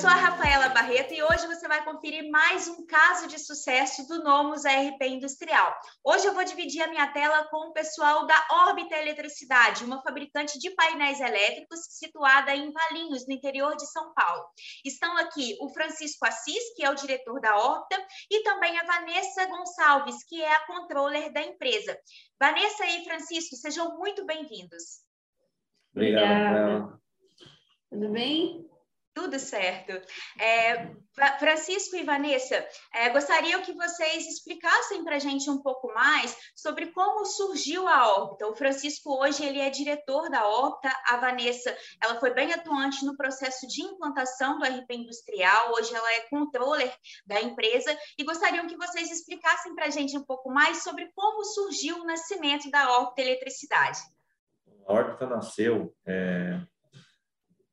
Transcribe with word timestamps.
Sou 0.00 0.10
a 0.10 0.14
Rafaela 0.14 0.70
Barreto 0.70 1.14
e 1.14 1.22
hoje 1.22 1.46
você 1.46 1.68
vai 1.68 1.84
conferir 1.84 2.28
mais 2.28 2.66
um 2.66 2.84
caso 2.84 3.28
de 3.28 3.38
sucesso 3.38 4.04
do 4.08 4.24
Nomus 4.24 4.64
ARP 4.64 5.00
Industrial. 5.02 5.72
Hoje 6.02 6.26
eu 6.26 6.34
vou 6.34 6.44
dividir 6.44 6.82
a 6.82 6.88
minha 6.88 7.06
tela 7.12 7.44
com 7.44 7.68
o 7.68 7.72
pessoal 7.72 8.26
da 8.26 8.34
Órbita 8.50 8.96
Eletricidade, 8.96 9.84
uma 9.84 10.02
fabricante 10.02 10.58
de 10.58 10.70
painéis 10.70 11.20
elétricos 11.20 11.78
situada 11.90 12.52
em 12.56 12.72
Valinhos, 12.72 13.24
no 13.28 13.34
interior 13.34 13.76
de 13.76 13.86
São 13.86 14.12
Paulo. 14.14 14.44
Estão 14.84 15.16
aqui 15.16 15.56
o 15.60 15.68
Francisco 15.68 16.26
Assis, 16.26 16.74
que 16.74 16.84
é 16.84 16.90
o 16.90 16.96
diretor 16.96 17.40
da 17.40 17.56
Órbita, 17.56 18.04
e 18.28 18.42
também 18.42 18.76
a 18.76 18.84
Vanessa 18.84 19.46
Gonçalves, 19.46 20.24
que 20.24 20.42
é 20.42 20.52
a 20.52 20.66
controller 20.66 21.32
da 21.32 21.40
empresa. 21.40 21.96
Vanessa 22.40 22.84
e 22.84 23.04
Francisco, 23.04 23.54
sejam 23.54 23.96
muito 23.96 24.26
bem-vindos. 24.26 25.04
Obrigado. 25.94 27.00
Tudo 27.90 28.08
bem? 28.08 28.73
Tudo 29.14 29.38
certo. 29.38 29.92
É, 30.40 30.90
Francisco 31.38 31.94
e 31.94 32.02
Vanessa, 32.02 32.66
é, 32.92 33.08
gostariam 33.10 33.62
que 33.62 33.72
vocês 33.72 34.26
explicassem 34.26 35.04
para 35.04 35.14
a 35.14 35.20
gente 35.20 35.48
um 35.48 35.62
pouco 35.62 35.86
mais 35.94 36.36
sobre 36.56 36.86
como 36.88 37.24
surgiu 37.24 37.86
a 37.86 38.12
órbita. 38.12 38.48
O 38.48 38.56
Francisco 38.56 39.16
hoje 39.16 39.44
ele 39.44 39.60
é 39.60 39.70
diretor 39.70 40.28
da 40.28 40.44
órbita, 40.44 40.92
a 41.06 41.16
Vanessa 41.18 41.76
ela 42.02 42.18
foi 42.18 42.34
bem 42.34 42.52
atuante 42.52 43.04
no 43.04 43.16
processo 43.16 43.68
de 43.68 43.82
implantação 43.82 44.58
do 44.58 44.64
RP 44.64 44.90
industrial, 44.90 45.72
hoje 45.74 45.94
ela 45.94 46.12
é 46.14 46.28
controller 46.28 46.92
da 47.24 47.40
empresa 47.40 47.96
e 48.18 48.24
gostariam 48.24 48.66
que 48.66 48.76
vocês 48.76 49.12
explicassem 49.12 49.76
para 49.76 49.86
a 49.86 49.90
gente 49.90 50.18
um 50.18 50.24
pouco 50.24 50.50
mais 50.50 50.82
sobre 50.82 51.12
como 51.14 51.44
surgiu 51.44 51.98
o 51.98 52.04
nascimento 52.04 52.68
da 52.68 52.90
órbita 52.98 53.22
eletricidade. 53.22 54.00
A 54.88 54.92
órbita 54.92 55.24
nasceu 55.24 55.94
é, 56.04 56.60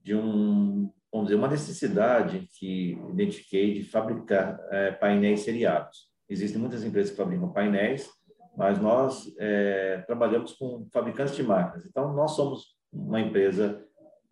de 0.02 0.14
um 0.14 0.94
vamos 1.12 1.28
dizer, 1.28 1.38
uma 1.38 1.48
necessidade 1.48 2.48
que 2.58 2.94
identifiquei 3.10 3.74
de 3.74 3.84
fabricar 3.84 4.60
é, 4.70 4.92
painéis 4.92 5.42
seriados. 5.42 6.10
Existem 6.30 6.60
muitas 6.60 6.84
empresas 6.84 7.12
que 7.12 7.18
fabricam 7.18 7.52
painéis, 7.52 8.10
mas 8.56 8.80
nós 8.80 9.34
é, 9.38 10.04
trabalhamos 10.08 10.54
com 10.54 10.88
fabricantes 10.92 11.36
de 11.36 11.44
máquinas. 11.44 11.86
Então, 11.86 12.14
nós 12.14 12.32
somos 12.32 12.76
uma 12.92 13.20
empresa, 13.20 13.84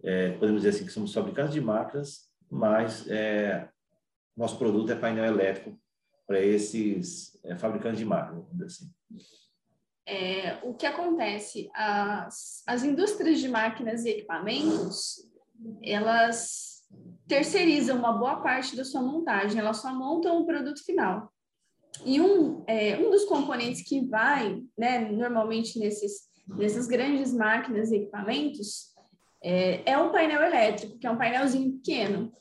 é, 0.03 0.31
podemos 0.31 0.61
dizer 0.61 0.75
assim, 0.75 0.85
que 0.85 0.91
somos 0.91 1.13
fabricantes 1.13 1.53
de 1.53 1.61
máquinas, 1.61 2.30
mas 2.50 3.09
é, 3.09 3.69
nosso 4.35 4.57
produto 4.57 4.91
é 4.91 4.95
painel 4.95 5.25
elétrico 5.25 5.77
para 6.25 6.39
esses 6.39 7.38
é, 7.44 7.55
fabricantes 7.55 8.00
de 8.00 8.05
máquinas, 8.05 8.44
vamos 8.44 8.52
dizer 8.52 8.66
assim. 8.66 8.94
É, 10.05 10.57
o 10.63 10.73
que 10.73 10.88
acontece? 10.88 11.69
As, 11.73 12.63
as 12.66 12.83
indústrias 12.83 13.39
de 13.39 13.47
máquinas 13.47 14.05
e 14.05 14.09
equipamentos, 14.09 15.28
elas 15.84 16.80
terceirizam 17.28 17.98
uma 17.98 18.14
boa 18.14 18.38
parte 18.38 18.76
da 18.76 18.84
sua 18.84 19.02
montagem, 19.02 19.60
elas 19.60 19.78
só 19.78 19.94
montam 19.94 20.42
o 20.42 20.46
produto 20.46 20.84
final. 20.84 21.32
E 22.06 22.20
um, 22.20 22.64
é, 22.68 22.98
um 22.98 23.10
dos 23.10 23.26
componentes 23.26 23.82
que 23.84 24.06
vai, 24.06 24.62
né, 24.78 25.00
normalmente 25.12 25.78
nesses, 25.80 26.30
nessas 26.48 26.88
grandes 26.88 27.34
máquinas 27.34 27.92
e 27.92 27.98
equipamentos, 27.98 28.90
é, 29.44 29.92
é 29.92 29.98
um 29.98 30.12
painel 30.12 30.42
elétrico, 30.42 30.98
que 30.98 31.08
é 31.08 31.12
um 31.12 31.18
painelzinho 31.18 31.74
pequeno. 31.74 32.32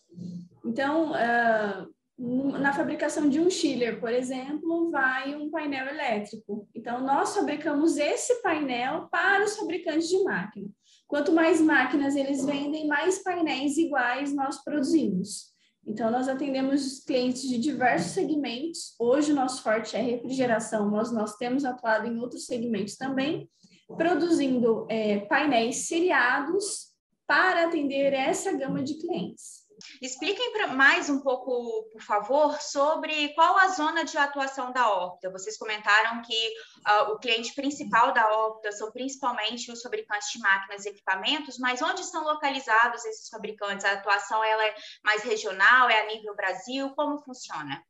Então, 0.64 1.12
uh, 1.12 1.88
na 2.18 2.72
fabricação 2.72 3.28
de 3.28 3.40
um 3.40 3.48
chiller, 3.48 4.00
por 4.00 4.10
exemplo, 4.10 4.90
vai 4.90 5.34
um 5.34 5.50
painel 5.50 5.86
elétrico. 5.86 6.68
Então, 6.74 7.00
nós 7.00 7.34
fabricamos 7.34 7.96
esse 7.96 8.42
painel 8.42 9.08
para 9.10 9.44
os 9.44 9.56
fabricantes 9.56 10.08
de 10.08 10.22
máquina. 10.24 10.68
Quanto 11.08 11.32
mais 11.32 11.58
máquinas 11.58 12.14
eles 12.14 12.44
vendem, 12.44 12.86
mais 12.86 13.22
painéis 13.22 13.78
iguais 13.78 14.34
nós 14.34 14.62
produzimos. 14.62 15.54
Então, 15.86 16.10
nós 16.10 16.28
atendemos 16.28 17.02
clientes 17.02 17.48
de 17.48 17.58
diversos 17.58 18.12
segmentos. 18.12 18.94
Hoje, 19.00 19.32
o 19.32 19.34
nosso 19.34 19.62
forte 19.62 19.96
é 19.96 20.02
refrigeração, 20.02 20.90
mas 20.90 21.10
nós 21.10 21.36
temos 21.36 21.64
atuado 21.64 22.06
em 22.06 22.20
outros 22.20 22.44
segmentos 22.44 22.94
também, 22.96 23.48
produzindo 23.96 24.86
é, 24.90 25.20
painéis 25.20 25.88
seriados 25.88 26.88
para 27.26 27.64
atender 27.64 28.12
essa 28.12 28.52
gama 28.52 28.82
de 28.82 28.98
clientes. 28.98 29.67
Expliquem 30.02 30.48
mais 30.74 31.08
um 31.08 31.20
pouco, 31.20 31.88
por 31.92 32.00
favor, 32.00 32.60
sobre 32.60 33.28
qual 33.34 33.58
a 33.58 33.68
zona 33.68 34.04
de 34.04 34.16
atuação 34.16 34.72
da 34.72 34.90
Órbita. 34.90 35.30
Vocês 35.30 35.56
comentaram 35.56 36.22
que 36.22 36.48
uh, 36.86 37.12
o 37.12 37.18
cliente 37.18 37.54
principal 37.54 38.12
da 38.12 38.28
Órbita 38.32 38.72
são 38.72 38.90
principalmente 38.90 39.70
os 39.70 39.82
fabricantes 39.82 40.30
de 40.32 40.38
máquinas 40.40 40.84
e 40.84 40.90
equipamentos, 40.90 41.58
mas 41.58 41.82
onde 41.82 42.00
estão 42.00 42.24
localizados 42.24 43.04
esses 43.04 43.28
fabricantes? 43.28 43.84
A 43.84 43.92
atuação 43.92 44.42
ela 44.42 44.64
é 44.64 44.74
mais 45.04 45.22
regional, 45.22 45.88
é 45.88 46.00
a 46.00 46.06
nível 46.06 46.34
Brasil? 46.34 46.90
Como 46.94 47.18
funciona? 47.22 47.82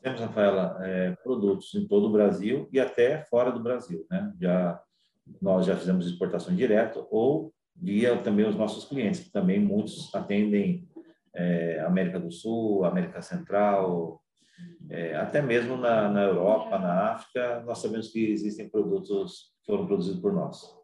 Temos, 0.00 0.20
Rafaela, 0.20 0.78
é, 0.82 1.12
produtos 1.22 1.72
em 1.74 1.86
todo 1.86 2.06
o 2.06 2.12
Brasil 2.12 2.68
e 2.72 2.80
até 2.80 3.24
fora 3.24 3.52
do 3.52 3.62
Brasil. 3.62 4.04
Né? 4.10 4.32
Já, 4.40 4.82
nós 5.40 5.64
já 5.64 5.76
fizemos 5.76 6.06
exportação 6.06 6.54
direta 6.54 7.06
ou 7.10 7.52
via 7.74 8.16
também 8.18 8.46
os 8.46 8.56
nossos 8.56 8.84
clientes, 8.84 9.20
que 9.20 9.30
também 9.30 9.60
muitos 9.60 10.12
atendem 10.14 10.88
é, 11.34 11.80
América 11.80 12.18
do 12.20 12.30
Sul, 12.30 12.84
América 12.84 13.22
Central, 13.22 14.22
é, 14.90 15.16
até 15.16 15.40
mesmo 15.40 15.76
na, 15.76 16.08
na 16.08 16.22
Europa, 16.22 16.78
na 16.78 17.12
África, 17.12 17.62
nós 17.66 17.78
sabemos 17.78 18.08
que 18.08 18.30
existem 18.30 18.68
produtos 18.68 19.52
que 19.60 19.66
foram 19.66 19.86
produzidos 19.86 20.20
por 20.20 20.32
nós. 20.32 20.82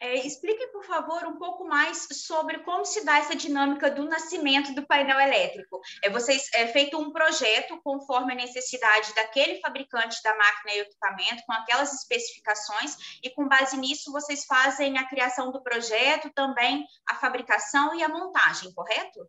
É, 0.00 0.14
explique, 0.14 0.64
por 0.68 0.84
favor, 0.84 1.24
um 1.24 1.38
pouco 1.38 1.64
mais 1.64 2.06
sobre 2.12 2.58
como 2.60 2.84
se 2.84 3.04
dá 3.04 3.18
essa 3.18 3.34
dinâmica 3.34 3.90
do 3.90 4.04
nascimento 4.04 4.72
do 4.72 4.86
painel 4.86 5.18
elétrico. 5.18 5.80
É, 6.04 6.08
vocês 6.08 6.48
é 6.54 6.68
feito 6.68 6.96
um 6.96 7.10
projeto 7.10 7.80
conforme 7.82 8.32
a 8.32 8.36
necessidade 8.36 9.12
daquele 9.14 9.60
fabricante 9.60 10.22
da 10.22 10.36
máquina 10.36 10.74
e 10.74 10.80
equipamento, 10.80 11.42
com 11.44 11.52
aquelas 11.52 11.92
especificações, 11.94 12.96
e 13.24 13.30
com 13.30 13.48
base 13.48 13.76
nisso 13.76 14.12
vocês 14.12 14.44
fazem 14.44 14.96
a 14.98 15.08
criação 15.08 15.50
do 15.50 15.62
projeto, 15.62 16.30
também 16.32 16.86
a 17.08 17.16
fabricação 17.16 17.92
e 17.96 18.02
a 18.02 18.08
montagem, 18.08 18.72
correto? 18.74 19.28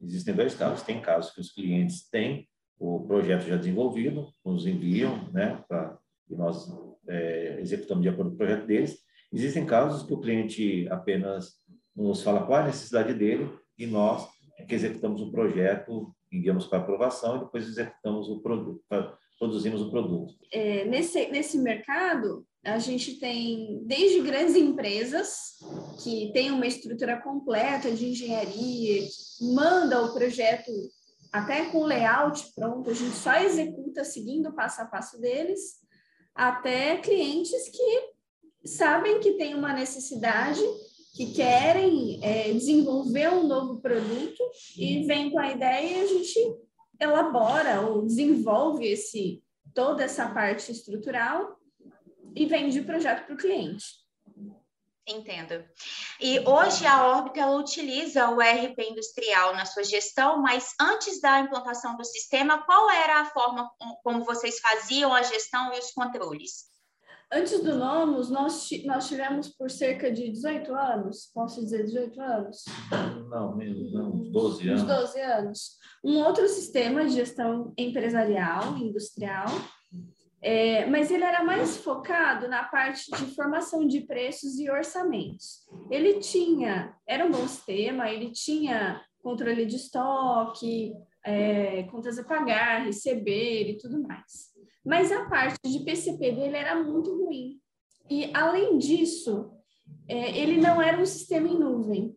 Existem 0.00 0.34
dois 0.34 0.54
casos. 0.54 0.82
Tem 0.82 1.00
casos 1.00 1.32
que 1.32 1.40
os 1.40 1.52
clientes 1.52 2.08
têm 2.08 2.48
o 2.78 3.00
projeto 3.00 3.46
já 3.46 3.56
desenvolvido, 3.56 4.28
nos 4.44 4.66
enviam, 4.66 5.28
né, 5.32 5.62
para 5.68 5.98
e 6.30 6.36
nós 6.36 6.70
é, 7.08 7.58
executamos 7.60 8.02
de 8.02 8.08
acordo 8.08 8.30
com 8.30 8.34
o 8.34 8.38
projeto 8.38 8.66
deles. 8.66 8.98
Existem 9.32 9.64
casos 9.64 10.06
que 10.06 10.12
o 10.12 10.20
cliente 10.20 10.86
apenas 10.90 11.54
nos 11.96 12.22
fala 12.22 12.44
qual 12.44 12.60
é 12.60 12.62
a 12.62 12.66
necessidade 12.66 13.14
dele 13.14 13.50
e 13.78 13.86
nós 13.86 14.28
é 14.58 14.64
que 14.64 14.74
executamos 14.74 15.22
o 15.22 15.30
projeto, 15.30 16.14
enviamos 16.30 16.66
para 16.66 16.78
aprovação 16.78 17.36
e 17.36 17.40
depois 17.40 17.66
executamos 17.66 18.28
o 18.28 18.40
produto, 18.40 18.82
produzimos 19.38 19.80
o 19.80 19.90
produto. 19.90 20.34
É, 20.52 20.84
nesse, 20.84 21.28
nesse 21.30 21.58
mercado, 21.58 22.44
a 22.74 22.78
gente 22.78 23.14
tem 23.18 23.82
desde 23.84 24.20
grandes 24.20 24.54
empresas 24.54 25.56
que 26.02 26.30
têm 26.32 26.50
uma 26.50 26.66
estrutura 26.66 27.20
completa 27.20 27.90
de 27.90 28.10
engenharia, 28.10 29.06
manda 29.40 30.02
o 30.04 30.12
projeto 30.12 30.70
até 31.32 31.66
com 31.66 31.84
layout 31.84 32.52
pronto, 32.54 32.90
a 32.90 32.94
gente 32.94 33.16
só 33.16 33.34
executa 33.36 34.04
seguindo 34.04 34.48
o 34.48 34.54
passo 34.54 34.80
a 34.80 34.86
passo 34.86 35.20
deles, 35.20 35.80
até 36.34 36.96
clientes 36.98 37.68
que 37.68 38.68
sabem 38.68 39.20
que 39.20 39.32
tem 39.34 39.54
uma 39.54 39.72
necessidade, 39.72 40.60
que 41.14 41.32
querem 41.32 42.20
é, 42.22 42.52
desenvolver 42.52 43.28
um 43.30 43.46
novo 43.46 43.80
produto 43.80 44.42
e 44.76 45.04
vem 45.04 45.30
com 45.30 45.38
a 45.38 45.50
ideia 45.50 45.98
e 45.98 46.00
a 46.02 46.06
gente 46.06 46.38
elabora 47.00 47.80
ou 47.82 48.06
desenvolve 48.06 48.86
esse 48.86 49.42
toda 49.74 50.02
essa 50.02 50.28
parte 50.28 50.72
estrutural 50.72 51.57
e 52.34 52.46
vende 52.46 52.80
o 52.80 52.84
projeto 52.84 53.26
para 53.26 53.34
o 53.34 53.38
cliente. 53.38 53.84
Entendo. 55.08 55.64
E 56.20 56.40
hoje 56.40 56.86
a 56.86 57.06
Órbita 57.06 57.40
ela 57.40 57.56
utiliza 57.56 58.28
o 58.28 58.42
ERP 58.42 58.78
industrial 58.90 59.54
na 59.54 59.64
sua 59.64 59.82
gestão, 59.82 60.42
mas 60.42 60.74
antes 60.78 61.18
da 61.20 61.40
implantação 61.40 61.96
do 61.96 62.04
sistema, 62.04 62.62
qual 62.64 62.90
era 62.90 63.22
a 63.22 63.24
forma 63.24 63.70
como 64.02 64.24
vocês 64.24 64.60
faziam 64.60 65.14
a 65.14 65.22
gestão 65.22 65.72
e 65.72 65.78
os 65.78 65.92
controles? 65.92 66.68
Antes 67.30 67.62
do 67.62 67.74
Nomus, 67.74 68.30
nós, 68.30 68.68
nós 68.86 69.06
tivemos 69.06 69.48
por 69.48 69.70
cerca 69.70 70.10
de 70.10 70.30
18 70.30 70.74
anos, 70.74 71.30
posso 71.34 71.60
dizer 71.60 71.84
18 71.84 72.20
anos? 72.20 72.64
Não, 73.30 73.54
menos, 73.54 73.92
não, 73.92 74.10
uns 74.14 74.30
12 74.30 74.68
anos. 74.68 74.82
Uns 74.82 74.88
12 74.88 75.20
anos. 75.20 75.70
Um 76.02 76.18
outro 76.24 76.48
sistema 76.48 77.04
de 77.04 77.14
gestão 77.14 77.74
empresarial, 77.76 78.78
industrial, 78.78 79.46
é, 80.40 80.86
mas 80.86 81.10
ele 81.10 81.24
era 81.24 81.44
mais 81.44 81.78
focado 81.78 82.48
na 82.48 82.64
parte 82.64 83.10
de 83.10 83.34
formação 83.34 83.86
de 83.86 84.02
preços 84.02 84.58
e 84.58 84.70
orçamentos. 84.70 85.66
Ele 85.90 86.20
tinha, 86.20 86.94
era 87.06 87.24
um 87.24 87.30
bom 87.30 87.46
sistema, 87.46 88.10
ele 88.10 88.30
tinha 88.30 89.02
controle 89.20 89.66
de 89.66 89.76
estoque, 89.76 90.94
é, 91.24 91.82
contas 91.84 92.18
a 92.18 92.24
pagar, 92.24 92.84
receber 92.84 93.70
e 93.70 93.78
tudo 93.78 94.00
mais. 94.00 94.48
Mas 94.84 95.10
a 95.10 95.28
parte 95.28 95.58
de 95.64 95.84
PCP 95.84 96.32
dele 96.32 96.56
era 96.56 96.82
muito 96.82 97.24
ruim. 97.24 97.58
E, 98.08 98.30
além 98.32 98.78
disso, 98.78 99.50
é, 100.08 100.38
ele 100.38 100.58
não 100.58 100.80
era 100.80 101.00
um 101.00 101.04
sistema 101.04 101.48
em 101.48 101.58
nuvem. 101.58 102.16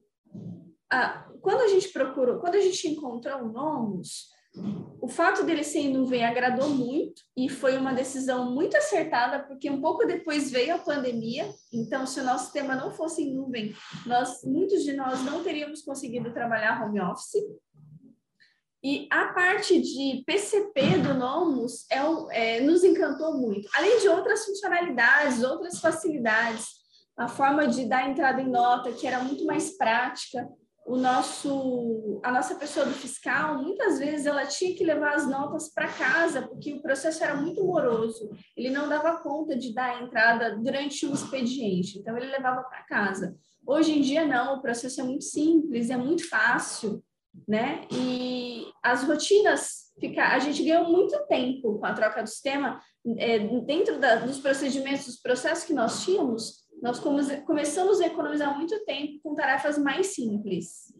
Ah, 0.89 1.27
quando 1.41 1.62
a 1.62 1.67
gente 1.67 1.89
procurou, 1.89 2.39
quando 2.39 2.56
a 2.56 2.62
gente 2.62 2.88
encontrou 2.88 3.41
o 3.41 3.51
Nomus, 3.51 4.29
o 5.01 5.07
fato 5.07 5.44
dele 5.44 5.63
ser 5.63 5.80
em 5.80 5.94
nuvem 5.94 6.25
agradou 6.25 6.69
muito 6.69 7.21
e 7.36 7.48
foi 7.48 7.77
uma 7.77 7.94
decisão 7.94 8.51
muito 8.51 8.75
acertada, 8.75 9.39
porque 9.39 9.69
um 9.69 9.81
pouco 9.81 10.06
depois 10.06 10.51
veio 10.51 10.75
a 10.75 10.80
pandemia, 10.80 11.50
então 11.74 12.06
se 12.06 12.19
o 12.19 12.24
nosso 12.24 12.45
sistema 12.45 12.75
não 12.75 12.92
fosse 12.92 13.24
em 13.24 13.33
nuvem, 13.33 13.74
nós, 14.06 14.44
muitos 14.44 14.83
de 14.83 14.94
nós 14.94 15.24
não 15.24 15.42
teríamos 15.44 15.81
conseguido 15.81 16.33
trabalhar 16.33 16.83
home 16.83 17.00
office. 17.00 17.42
E 18.83 19.07
a 19.12 19.27
parte 19.27 19.80
de 19.80 20.24
PCP 20.25 20.98
do 20.98 21.13
Nomus 21.13 21.86
é, 21.89 22.00
é, 22.31 22.62
nos 22.62 22.83
encantou 22.83 23.38
muito, 23.38 23.69
além 23.75 24.00
de 24.00 24.09
outras 24.09 24.44
funcionalidades, 24.44 25.44
outras 25.44 25.80
facilidades, 25.80 26.81
a 27.15 27.27
forma 27.27 27.68
de 27.68 27.86
dar 27.86 28.09
entrada 28.09 28.42
em 28.42 28.50
nota, 28.50 28.92
que 28.92 29.06
era 29.06 29.24
muito 29.24 29.45
mais 29.45 29.77
prática, 29.77 30.48
o 30.91 30.97
nosso 30.97 32.19
a 32.21 32.29
nossa 32.33 32.55
pessoa 32.55 32.85
do 32.85 32.91
fiscal 32.91 33.63
muitas 33.63 33.97
vezes 33.97 34.25
ela 34.25 34.45
tinha 34.45 34.75
que 34.75 34.83
levar 34.83 35.13
as 35.13 35.25
notas 35.25 35.73
para 35.73 35.88
casa 35.88 36.41
porque 36.41 36.73
o 36.73 36.81
processo 36.81 37.23
era 37.23 37.33
muito 37.33 37.63
moroso. 37.63 38.29
Ele 38.57 38.69
não 38.69 38.89
dava 38.89 39.21
conta 39.21 39.55
de 39.57 39.73
dar 39.73 39.95
a 39.95 40.03
entrada 40.03 40.57
durante 40.57 41.05
o 41.05 41.13
expediente 41.13 41.97
então 41.97 42.17
ele 42.17 42.25
levava 42.25 42.63
para 42.63 42.83
casa. 42.83 43.38
Hoje 43.65 43.97
em 43.97 44.01
dia 44.01 44.25
não 44.25 44.57
o 44.57 44.61
processo 44.61 44.99
é 44.99 45.03
muito 45.05 45.23
simples 45.23 45.89
é 45.89 45.95
muito 45.95 46.27
fácil 46.27 47.01
né? 47.47 47.88
E 47.89 48.65
as 48.83 49.05
rotinas 49.05 49.93
fica 49.97 50.35
a 50.35 50.39
gente 50.39 50.61
ganhou 50.61 50.91
muito 50.91 51.17
tempo 51.27 51.79
com 51.79 51.85
a 51.85 51.93
troca 51.93 52.21
do 52.21 52.27
sistema 52.27 52.81
é, 53.17 53.39
dentro 53.61 53.97
da, 53.97 54.15
dos 54.15 54.39
procedimentos 54.39 55.05
dos 55.05 55.21
processos 55.21 55.63
que 55.63 55.73
nós 55.73 56.03
tínhamos 56.03 56.61
nós 56.81 57.00
começamos 57.00 58.01
a 58.01 58.07
economizar 58.07 58.57
muito 58.57 58.83
tempo 58.86 59.19
com 59.22 59.36
tarefas 59.36 59.78
mais 59.78 60.07
simples. 60.07 60.92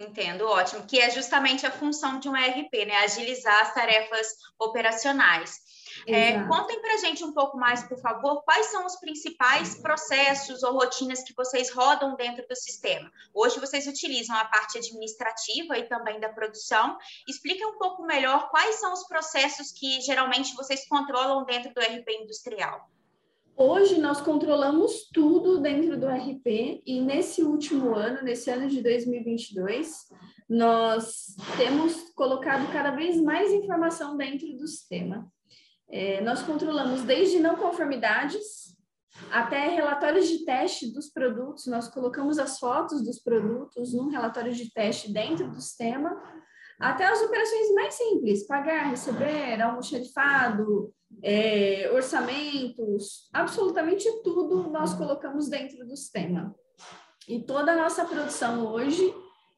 Entendo, 0.00 0.46
ótimo. 0.46 0.86
Que 0.86 0.98
é 0.98 1.10
justamente 1.10 1.66
a 1.66 1.70
função 1.70 2.18
de 2.18 2.28
um 2.28 2.34
ERP, 2.34 2.86
né? 2.86 2.96
Agilizar 2.96 3.60
as 3.60 3.74
tarefas 3.74 4.28
operacionais. 4.58 5.60
É, 6.06 6.42
contem 6.44 6.80
para 6.80 6.94
a 6.94 6.96
gente 6.96 7.22
um 7.22 7.34
pouco 7.34 7.58
mais, 7.58 7.82
por 7.86 8.00
favor, 8.00 8.42
quais 8.42 8.66
são 8.66 8.86
os 8.86 8.96
principais 8.96 9.74
processos 9.74 10.62
ou 10.62 10.72
rotinas 10.72 11.22
que 11.22 11.34
vocês 11.34 11.70
rodam 11.70 12.16
dentro 12.16 12.46
do 12.48 12.56
sistema. 12.56 13.10
Hoje 13.34 13.60
vocês 13.60 13.86
utilizam 13.86 14.34
a 14.34 14.46
parte 14.46 14.78
administrativa 14.78 15.76
e 15.76 15.86
também 15.86 16.18
da 16.18 16.30
produção. 16.30 16.96
Expliquem 17.28 17.66
um 17.66 17.78
pouco 17.78 18.02
melhor 18.04 18.48
quais 18.48 18.76
são 18.76 18.94
os 18.94 19.06
processos 19.06 19.70
que 19.72 20.00
geralmente 20.00 20.54
vocês 20.54 20.88
controlam 20.88 21.44
dentro 21.44 21.74
do 21.74 21.80
ERP 21.80 22.08
industrial. 22.22 22.88
Hoje 23.62 24.00
nós 24.00 24.22
controlamos 24.22 25.06
tudo 25.12 25.60
dentro 25.60 26.00
do 26.00 26.06
RP 26.06 26.80
e 26.86 27.02
nesse 27.02 27.42
último 27.42 27.94
ano, 27.94 28.22
nesse 28.22 28.50
ano 28.50 28.66
de 28.66 28.82
2022, 28.82 30.08
nós 30.48 31.36
temos 31.58 32.10
colocado 32.14 32.72
cada 32.72 32.90
vez 32.90 33.20
mais 33.20 33.52
informação 33.52 34.16
dentro 34.16 34.50
do 34.56 34.66
sistema. 34.66 35.30
É, 35.90 36.22
nós 36.22 36.42
controlamos 36.42 37.02
desde 37.02 37.38
não 37.38 37.54
conformidades 37.54 38.74
até 39.30 39.68
relatórios 39.68 40.26
de 40.26 40.42
teste 40.46 40.90
dos 40.90 41.10
produtos, 41.10 41.66
nós 41.66 41.86
colocamos 41.86 42.38
as 42.38 42.58
fotos 42.58 43.04
dos 43.04 43.18
produtos 43.18 43.92
num 43.92 44.08
relatório 44.08 44.54
de 44.54 44.72
teste 44.72 45.12
dentro 45.12 45.50
do 45.50 45.60
sistema, 45.60 46.18
até 46.78 47.04
as 47.04 47.20
operações 47.20 47.74
mais 47.74 47.92
simples, 47.92 48.46
pagar, 48.46 48.88
receber, 48.88 49.60
almoxarifado, 49.60 50.94
é, 51.22 51.90
orçamentos, 51.92 53.28
absolutamente 53.32 54.08
tudo 54.22 54.70
nós 54.70 54.94
colocamos 54.94 55.48
dentro 55.48 55.86
do 55.86 55.96
sistema. 55.96 56.54
E 57.28 57.40
toda 57.40 57.72
a 57.72 57.76
nossa 57.76 58.04
produção 58.04 58.66
hoje, 58.66 59.14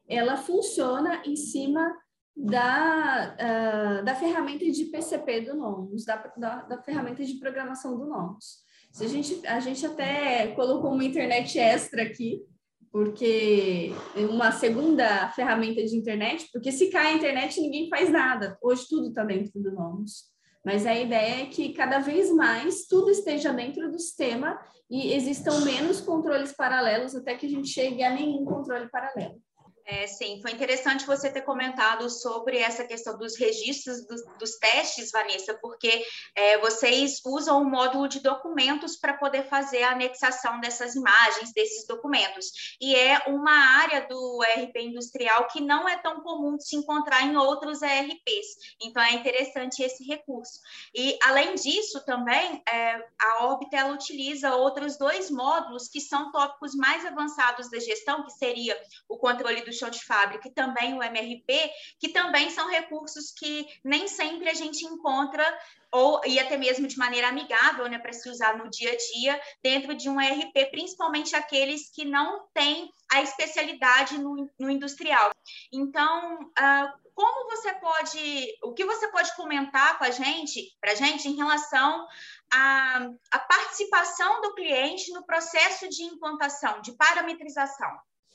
ela 0.07 0.37
funciona 0.37 1.21
em 1.25 1.35
cima 1.35 1.95
da, 2.35 3.35
uh, 3.39 4.05
da 4.05 4.15
ferramenta 4.15 4.65
de 4.65 4.85
PCP 4.85 5.41
do 5.41 5.55
Nomos, 5.55 6.03
da, 6.03 6.15
da, 6.35 6.61
da, 6.63 6.81
ferramenta 6.81 7.23
de 7.23 7.35
programação 7.35 7.97
do 7.97 8.05
Nomos. 8.05 8.63
Se 8.91 9.05
a, 9.05 9.07
gente, 9.07 9.47
a 9.47 9.59
gente 9.59 9.85
até 9.85 10.47
colocou 10.47 10.91
uma 10.91 11.03
internet 11.03 11.57
extra 11.57 12.03
aqui, 12.03 12.43
porque 12.91 13.91
uma 14.29 14.51
segunda 14.51 15.29
ferramenta 15.29 15.83
de 15.83 15.95
internet, 15.95 16.47
porque 16.51 16.71
se 16.71 16.91
cai 16.91 17.07
a 17.07 17.15
internet 17.15 17.59
ninguém 17.59 17.89
faz 17.89 18.11
nada. 18.11 18.55
Hoje 18.61 18.85
tudo 18.87 19.07
está 19.07 19.23
dentro 19.23 19.59
do 19.59 19.71
Nomos. 19.71 20.32
Mas 20.63 20.85
a 20.85 20.95
ideia 20.95 21.43
é 21.43 21.45
que 21.47 21.73
cada 21.73 21.99
vez 21.99 22.31
mais 22.33 22.85
tudo 22.85 23.09
esteja 23.09 23.51
dentro 23.51 23.91
do 23.91 23.99
sistema 23.99 24.57
e 24.89 25.13
existam 25.13 25.59
menos 25.65 25.99
controles 25.99 26.53
paralelos 26.53 27.15
até 27.15 27.35
que 27.35 27.45
a 27.45 27.49
gente 27.49 27.67
chegue 27.67 28.03
a 28.03 28.09
nenhum 28.09 28.45
controle 28.45 28.89
paralelo. 28.89 29.41
É, 29.85 30.07
sim, 30.07 30.39
foi 30.41 30.51
interessante 30.51 31.05
você 31.05 31.29
ter 31.29 31.41
comentado 31.41 32.09
sobre 32.09 32.57
essa 32.57 32.85
questão 32.85 33.17
dos 33.17 33.37
registros 33.37 34.07
dos, 34.07 34.21
dos 34.39 34.57
testes, 34.57 35.11
Vanessa, 35.11 35.53
porque 35.55 36.05
é, 36.35 36.57
vocês 36.59 37.19
usam 37.25 37.61
o 37.61 37.69
módulo 37.69 38.07
de 38.07 38.21
documentos 38.21 38.95
para 38.95 39.17
poder 39.17 39.43
fazer 39.49 39.83
a 39.83 39.91
anexação 39.91 40.61
dessas 40.61 40.95
imagens, 40.95 41.51
desses 41.53 41.85
documentos. 41.85 42.77
E 42.79 42.95
é 42.95 43.23
uma 43.27 43.51
área 43.51 44.07
do 44.07 44.41
ERP 44.55 44.77
industrial 44.77 45.47
que 45.47 45.59
não 45.59 45.87
é 45.87 45.97
tão 45.97 46.21
comum 46.21 46.55
de 46.55 46.65
se 46.65 46.77
encontrar 46.77 47.23
em 47.23 47.35
outros 47.35 47.81
ERPs. 47.81 48.75
Então, 48.81 49.03
é 49.03 49.13
interessante 49.13 49.83
esse 49.83 50.05
recurso. 50.05 50.61
E, 50.95 51.17
além 51.23 51.55
disso, 51.55 52.05
também, 52.05 52.63
é, 52.71 53.05
a 53.19 53.45
Orbit 53.47 53.75
utiliza 53.91 54.55
outros 54.55 54.97
dois 54.97 55.29
módulos 55.29 55.89
que 55.89 55.99
são 55.99 56.31
tópicos 56.31 56.73
mais 56.73 57.05
avançados 57.05 57.69
da 57.69 57.79
gestão, 57.79 58.23
que 58.23 58.31
seria 58.31 58.79
o 59.09 59.17
controle 59.17 59.61
do 59.61 59.72
chão 59.73 59.89
de 59.89 60.03
fábrica 60.03 60.47
e 60.47 60.53
também 60.53 60.93
o 60.93 61.03
MRP, 61.03 61.71
que 61.99 62.09
também 62.09 62.49
são 62.49 62.69
recursos 62.69 63.31
que 63.31 63.65
nem 63.83 64.07
sempre 64.07 64.49
a 64.49 64.53
gente 64.53 64.85
encontra 64.85 65.45
ou 65.91 66.21
e 66.25 66.39
até 66.39 66.57
mesmo 66.57 66.87
de 66.87 66.97
maneira 66.97 67.27
amigável, 67.27 67.87
né, 67.87 67.99
para 67.99 68.11
se 68.11 68.27
usar 68.27 68.57
no 68.57 68.67
dia 68.69 68.91
a 68.91 68.95
dia 68.95 69.41
dentro 69.61 69.93
de 69.93 70.09
um 70.09 70.19
ERP, 70.19 70.71
principalmente 70.71 71.35
aqueles 71.35 71.91
que 71.91 72.03
não 72.03 72.47
têm 72.51 72.89
a 73.11 73.21
especialidade 73.21 74.17
no, 74.17 74.49
no 74.59 74.71
industrial. 74.71 75.29
Então, 75.71 76.39
uh, 76.41 77.03
como 77.13 77.49
você 77.51 77.73
pode, 77.75 78.57
o 78.63 78.73
que 78.73 78.85
você 78.85 79.07
pode 79.09 79.35
comentar 79.35 79.99
com 79.99 80.03
a 80.03 80.09
gente, 80.09 80.75
para 80.81 80.93
a 80.93 80.95
gente, 80.95 81.27
em 81.27 81.35
relação 81.35 82.07
à, 82.51 83.07
à 83.31 83.39
participação 83.39 84.41
do 84.41 84.55
cliente 84.55 85.11
no 85.13 85.23
processo 85.25 85.87
de 85.89 86.03
implantação, 86.03 86.81
de 86.81 86.93
parametrização? 86.93 87.91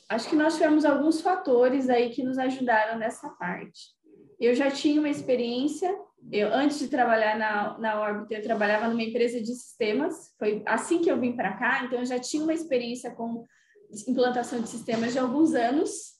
Acho 0.08 0.28
que 0.28 0.36
nós 0.36 0.54
tivemos 0.54 0.84
alguns 0.84 1.20
fatores 1.20 1.88
aí 1.88 2.10
que 2.10 2.22
nos 2.22 2.38
ajudaram 2.38 2.98
nessa 2.98 3.28
parte. 3.30 3.96
Eu 4.40 4.54
já 4.54 4.70
tinha 4.70 5.00
uma 5.00 5.08
experiência, 5.08 5.94
eu 6.30 6.52
antes 6.52 6.78
de 6.78 6.88
trabalhar 6.88 7.36
na, 7.36 7.78
na 7.78 8.00
Orbit, 8.00 8.32
eu 8.32 8.42
trabalhava 8.42 8.88
numa 8.88 9.02
empresa 9.02 9.40
de 9.40 9.54
sistemas, 9.54 10.32
foi 10.38 10.62
assim 10.64 11.00
que 11.00 11.10
eu 11.10 11.18
vim 11.18 11.32
para 11.32 11.56
cá, 11.56 11.84
então 11.84 11.98
eu 11.98 12.06
já 12.06 12.18
tinha 12.18 12.42
uma 12.42 12.54
experiência 12.54 13.10
com 13.10 13.44
implantação 14.06 14.60
de 14.60 14.68
sistemas 14.68 15.12
de 15.12 15.18
alguns 15.18 15.54
anos. 15.54 16.16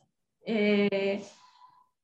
É, 0.47 1.21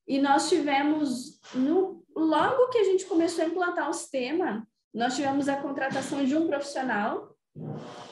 e 0.07 0.19
nós 0.21 0.49
tivemos, 0.49 1.41
no, 1.55 2.05
logo 2.15 2.69
que 2.69 2.79
a 2.79 2.85
gente 2.85 3.07
começou 3.07 3.45
a 3.45 3.49
implantar 3.49 3.89
o 3.89 3.95
sistema, 3.95 4.67
nós 4.93 5.17
tivemos 5.17 5.49
a 5.49 5.57
contratação 5.57 6.25
de 6.25 6.37
um 6.37 6.47
profissional, 6.47 7.35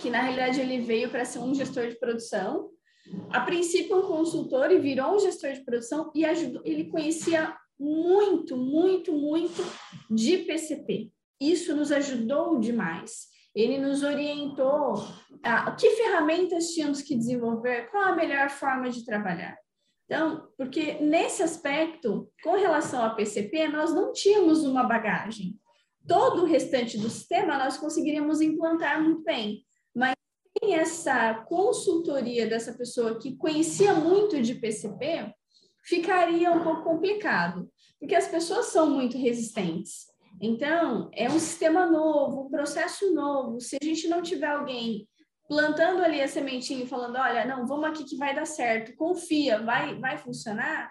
que 0.00 0.10
na 0.10 0.20
realidade 0.20 0.60
ele 0.60 0.80
veio 0.80 1.10
para 1.10 1.24
ser 1.24 1.38
um 1.38 1.54
gestor 1.54 1.88
de 1.88 1.98
produção, 1.98 2.70
a 3.30 3.40
princípio 3.40 3.98
um 3.98 4.02
consultor 4.02 4.70
e 4.70 4.78
virou 4.78 5.16
um 5.16 5.18
gestor 5.18 5.52
de 5.52 5.64
produção 5.64 6.10
e 6.14 6.24
ajudou, 6.24 6.62
ele 6.64 6.84
conhecia 6.84 7.56
muito, 7.78 8.56
muito, 8.56 9.12
muito 9.12 9.62
de 10.10 10.38
PCP. 10.38 11.10
Isso 11.40 11.74
nos 11.74 11.90
ajudou 11.90 12.58
demais. 12.60 13.26
Ele 13.54 13.76
nos 13.78 14.02
orientou 14.02 15.04
a 15.42 15.72
que 15.72 15.90
ferramentas 15.90 16.68
tínhamos 16.68 17.02
que 17.02 17.16
desenvolver, 17.16 17.90
qual 17.90 18.04
a 18.04 18.16
melhor 18.16 18.48
forma 18.48 18.88
de 18.88 19.04
trabalhar. 19.04 19.58
Então, 20.04 20.48
porque 20.56 20.94
nesse 21.00 21.42
aspecto, 21.42 22.30
com 22.42 22.52
relação 22.52 23.02
a 23.02 23.10
PCP, 23.10 23.68
nós 23.68 23.94
não 23.94 24.12
tínhamos 24.12 24.62
uma 24.62 24.84
bagagem. 24.84 25.58
Todo 26.06 26.42
o 26.42 26.46
restante 26.46 26.98
do 26.98 27.10
sistema 27.10 27.58
nós 27.58 27.76
conseguiríamos 27.76 28.40
implantar 28.40 29.02
muito 29.02 29.22
bem, 29.22 29.64
essa 30.70 31.34
consultoria 31.48 32.46
dessa 32.46 32.72
pessoa 32.72 33.18
que 33.18 33.36
conhecia 33.36 33.94
muito 33.94 34.40
de 34.40 34.54
PCP, 34.54 35.32
ficaria 35.82 36.52
um 36.52 36.62
pouco 36.62 36.84
complicado, 36.84 37.68
porque 37.98 38.14
as 38.14 38.28
pessoas 38.28 38.66
são 38.66 38.88
muito 38.88 39.18
resistentes. 39.18 40.06
Então, 40.40 41.10
é 41.12 41.28
um 41.28 41.38
sistema 41.38 41.86
novo, 41.86 42.42
um 42.42 42.50
processo 42.50 43.12
novo. 43.12 43.60
Se 43.60 43.76
a 43.80 43.84
gente 43.84 44.08
não 44.08 44.22
tiver 44.22 44.46
alguém 44.46 45.08
plantando 45.48 46.02
ali 46.02 46.20
a 46.20 46.28
sementinha 46.28 46.84
e 46.84 46.88
falando, 46.88 47.16
olha, 47.16 47.44
não, 47.44 47.66
vamos 47.66 47.86
aqui 47.86 48.04
que 48.04 48.16
vai 48.16 48.34
dar 48.34 48.46
certo, 48.46 48.96
confia, 48.96 49.60
vai, 49.60 49.98
vai 49.98 50.16
funcionar, 50.16 50.90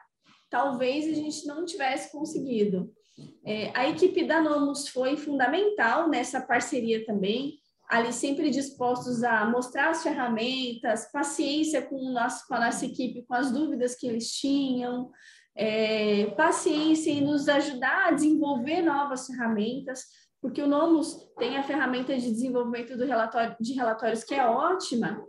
talvez 0.49 1.05
a 1.05 1.15
gente 1.15 1.47
não 1.47 1.65
tivesse 1.65 2.11
conseguido. 2.11 2.91
É, 3.45 3.71
a 3.73 3.89
equipe 3.89 4.25
da 4.25 4.41
Nomus 4.41 4.87
foi 4.87 5.17
fundamental 5.17 6.09
nessa 6.09 6.41
parceria 6.41 7.05
também, 7.05 7.60
ali 7.91 8.13
sempre 8.13 8.50
dispostos 8.50 9.21
a 9.21 9.45
mostrar 9.45 9.89
as 9.89 10.01
ferramentas, 10.01 11.12
paciência 11.12 11.81
com, 11.81 11.98
o 11.98 12.13
nosso, 12.13 12.48
com 12.48 12.53
a 12.53 12.62
nossa 12.62 12.86
equipe, 12.86 13.25
com 13.27 13.33
as 13.33 13.51
dúvidas 13.51 13.95
que 13.95 14.07
eles 14.07 14.31
tinham, 14.31 15.12
é, 15.53 16.27
paciência 16.38 17.12
em 17.12 17.19
nos 17.19 17.50
ajudar 17.50 18.07
a 18.07 18.12
desenvolver 18.12 18.81
novas 18.81 19.27
ferramentas, 19.27 20.05
porque 20.41 20.62
o 20.62 20.67
Nomus 20.67 21.17
tem 21.38 21.57
a 21.57 21.63
ferramenta 21.63 22.17
de 22.17 22.31
desenvolvimento 22.31 22.95
do 22.98 23.05
relatório, 23.05 23.57
de 23.60 23.74
relatórios 23.74 24.24
que 24.24 24.36
é 24.36 24.45
ótima, 24.45 25.21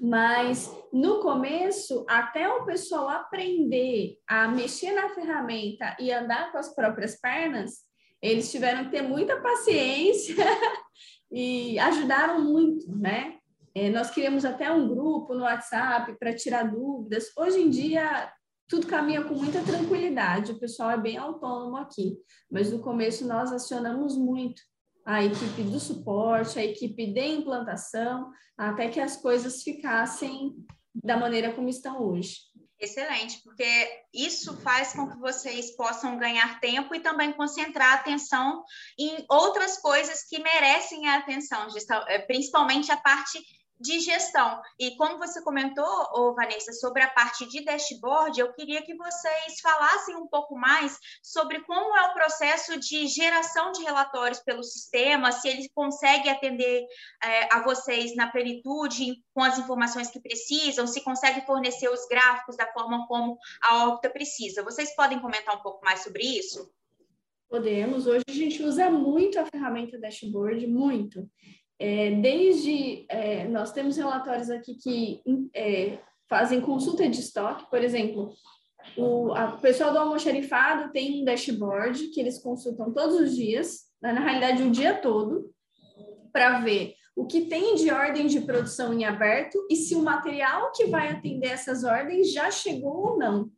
mas 0.00 0.74
no 0.90 1.20
começo, 1.20 2.06
até 2.08 2.48
o 2.48 2.64
pessoal 2.64 3.10
aprender 3.10 4.16
a 4.26 4.48
mexer 4.48 4.92
na 4.92 5.10
ferramenta 5.10 5.94
e 6.00 6.10
andar 6.10 6.50
com 6.50 6.56
as 6.56 6.74
próprias 6.74 7.20
pernas, 7.20 7.82
eles 8.22 8.50
tiveram 8.50 8.84
que 8.84 8.92
ter 8.92 9.02
muita 9.02 9.42
paciência 9.42 10.36
e 11.32 11.78
ajudaram 11.78 12.44
muito, 12.44 12.94
né? 12.94 13.38
É, 13.74 13.88
nós 13.88 14.10
criamos 14.10 14.44
até 14.44 14.70
um 14.70 14.86
grupo 14.86 15.34
no 15.34 15.44
WhatsApp 15.44 16.14
para 16.18 16.34
tirar 16.34 16.70
dúvidas. 16.70 17.32
Hoje 17.36 17.58
em 17.58 17.70
dia, 17.70 18.30
tudo 18.68 18.86
caminha 18.86 19.24
com 19.24 19.34
muita 19.34 19.62
tranquilidade, 19.62 20.52
o 20.52 20.58
pessoal 20.58 20.90
é 20.90 20.98
bem 20.98 21.16
autônomo 21.16 21.76
aqui, 21.76 22.16
mas 22.50 22.70
no 22.70 22.80
começo 22.80 23.26
nós 23.26 23.50
acionamos 23.50 24.16
muito 24.16 24.60
a 25.04 25.24
equipe 25.24 25.62
do 25.64 25.80
suporte, 25.80 26.58
a 26.58 26.64
equipe 26.64 27.12
de 27.12 27.26
implantação, 27.26 28.30
até 28.56 28.88
que 28.88 29.00
as 29.00 29.16
coisas 29.16 29.62
ficassem 29.62 30.54
da 30.94 31.16
maneira 31.16 31.52
como 31.52 31.68
estão 31.68 32.02
hoje. 32.02 32.51
Excelente, 32.82 33.40
porque 33.44 34.02
isso 34.12 34.56
faz 34.56 34.92
com 34.92 35.08
que 35.08 35.16
vocês 35.16 35.70
possam 35.76 36.18
ganhar 36.18 36.58
tempo 36.58 36.92
e 36.92 36.98
também 36.98 37.32
concentrar 37.32 37.92
a 37.92 37.94
atenção 37.94 38.64
em 38.98 39.24
outras 39.30 39.78
coisas 39.78 40.24
que 40.24 40.42
merecem 40.42 41.08
a 41.08 41.18
atenção, 41.18 41.68
eh, 42.08 42.18
principalmente 42.18 42.90
a 42.90 42.96
parte 42.96 43.40
de 43.82 44.00
gestão. 44.00 44.60
E 44.78 44.96
como 44.96 45.18
você 45.18 45.42
comentou, 45.42 45.84
oh, 46.14 46.34
Vanessa, 46.34 46.72
sobre 46.72 47.02
a 47.02 47.10
parte 47.10 47.46
de 47.46 47.64
dashboard, 47.64 48.40
eu 48.40 48.52
queria 48.54 48.82
que 48.82 48.94
vocês 48.94 49.60
falassem 49.60 50.16
um 50.16 50.26
pouco 50.26 50.56
mais 50.56 50.96
sobre 51.22 51.60
como 51.64 51.96
é 51.96 52.02
o 52.08 52.14
processo 52.14 52.78
de 52.78 53.06
geração 53.08 53.72
de 53.72 53.82
relatórios 53.82 54.40
pelo 54.40 54.62
sistema, 54.62 55.32
se 55.32 55.48
ele 55.48 55.68
consegue 55.74 56.28
atender 56.28 56.86
é, 57.22 57.54
a 57.54 57.62
vocês 57.62 58.14
na 58.14 58.30
plenitude, 58.30 59.22
com 59.34 59.42
as 59.42 59.58
informações 59.58 60.10
que 60.10 60.20
precisam, 60.20 60.86
se 60.86 61.02
consegue 61.02 61.44
fornecer 61.44 61.88
os 61.88 62.06
gráficos 62.06 62.56
da 62.56 62.72
forma 62.72 63.06
como 63.08 63.36
a 63.62 63.88
Opta 63.88 64.08
precisa. 64.08 64.62
Vocês 64.62 64.94
podem 64.94 65.20
comentar 65.20 65.56
um 65.56 65.62
pouco 65.62 65.84
mais 65.84 66.00
sobre 66.00 66.22
isso? 66.22 66.70
Podemos. 67.48 68.06
Hoje 68.06 68.24
a 68.26 68.32
gente 68.32 68.62
usa 68.62 68.88
muito 68.88 69.38
a 69.38 69.44
ferramenta 69.44 69.98
dashboard, 69.98 70.66
muito. 70.66 71.28
É, 71.84 72.12
desde 72.12 73.04
é, 73.08 73.48
nós 73.48 73.72
temos 73.72 73.96
relatórios 73.96 74.48
aqui 74.48 74.76
que 74.76 75.20
é, 75.52 75.98
fazem 76.28 76.60
consulta 76.60 77.08
de 77.08 77.18
estoque, 77.18 77.68
por 77.68 77.82
exemplo, 77.82 78.32
o 78.96 79.32
a, 79.32 79.56
pessoal 79.56 79.90
do 79.90 79.98
almoxarifado 79.98 80.92
tem 80.92 81.20
um 81.20 81.24
dashboard 81.24 82.06
que 82.10 82.20
eles 82.20 82.40
consultam 82.40 82.92
todos 82.92 83.16
os 83.16 83.34
dias, 83.34 83.80
né, 84.00 84.12
na 84.12 84.20
realidade 84.20 84.62
o 84.62 84.70
dia 84.70 84.94
todo, 84.94 85.52
para 86.32 86.60
ver 86.60 86.94
o 87.16 87.26
que 87.26 87.46
tem 87.46 87.74
de 87.74 87.90
ordem 87.90 88.28
de 88.28 88.42
produção 88.42 88.94
em 88.94 89.04
aberto 89.04 89.58
e 89.68 89.74
se 89.74 89.96
o 89.96 90.04
material 90.04 90.70
que 90.70 90.86
vai 90.86 91.08
atender 91.08 91.48
essas 91.48 91.82
ordens 91.82 92.32
já 92.32 92.48
chegou 92.48 93.08
ou 93.08 93.18
não. 93.18 93.50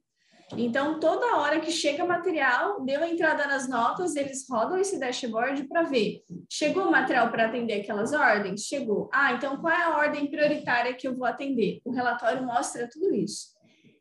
Então, 0.57 1.01
toda 1.01 1.37
hora 1.39 1.61
que 1.61 1.71
chega 1.71 2.05
material, 2.05 2.85
deu 2.85 3.03
a 3.03 3.09
entrada 3.09 3.47
nas 3.47 3.69
notas, 3.69 4.15
eles 4.17 4.47
rodam 4.49 4.79
esse 4.79 4.99
dashboard 4.99 5.65
para 5.65 5.83
ver. 5.83 6.23
Chegou 6.51 6.91
material 6.91 7.31
para 7.31 7.47
atender 7.47 7.81
aquelas 7.81 8.13
ordens? 8.13 8.63
Chegou. 8.63 9.09
Ah, 9.13 9.33
então 9.33 9.57
qual 9.59 9.73
é 9.73 9.83
a 9.83 9.97
ordem 9.97 10.31
prioritária 10.31 10.95
que 10.95 11.07
eu 11.07 11.17
vou 11.17 11.27
atender? 11.27 11.81
O 11.85 11.91
relatório 11.91 12.45
mostra 12.45 12.89
tudo 12.91 13.15
isso. 13.15 13.55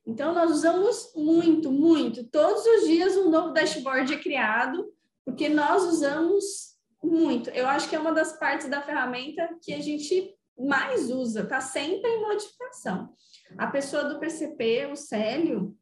Então, 0.05 0.33
nós 0.33 0.51
usamos 0.51 1.13
muito, 1.15 1.72
muito. 1.72 2.25
Todos 2.29 2.65
os 2.65 2.88
dias 2.88 3.15
um 3.15 3.29
novo 3.29 3.53
dashboard 3.53 4.13
é 4.13 4.17
criado, 4.17 4.86
porque 5.25 5.48
nós 5.48 5.83
usamos 5.83 6.74
muito. 7.01 7.50
Eu 7.51 7.67
acho 7.67 7.89
que 7.89 7.95
é 7.95 8.00
uma 8.00 8.13
das 8.13 8.38
partes 8.38 8.67
da 8.67 8.81
ferramenta 8.81 9.50
que 9.62 9.74
a 9.74 9.81
gente 9.81 10.36
mais 10.57 11.10
usa, 11.10 11.41
está 11.41 11.60
sempre 11.60 12.10
em 12.10 12.22
modificação. 12.22 13.10
A 13.57 13.67
pessoa 13.67 14.03
do 14.03 14.19
PCP, 14.19 14.89
o 14.91 14.95
Célio, 14.95 15.75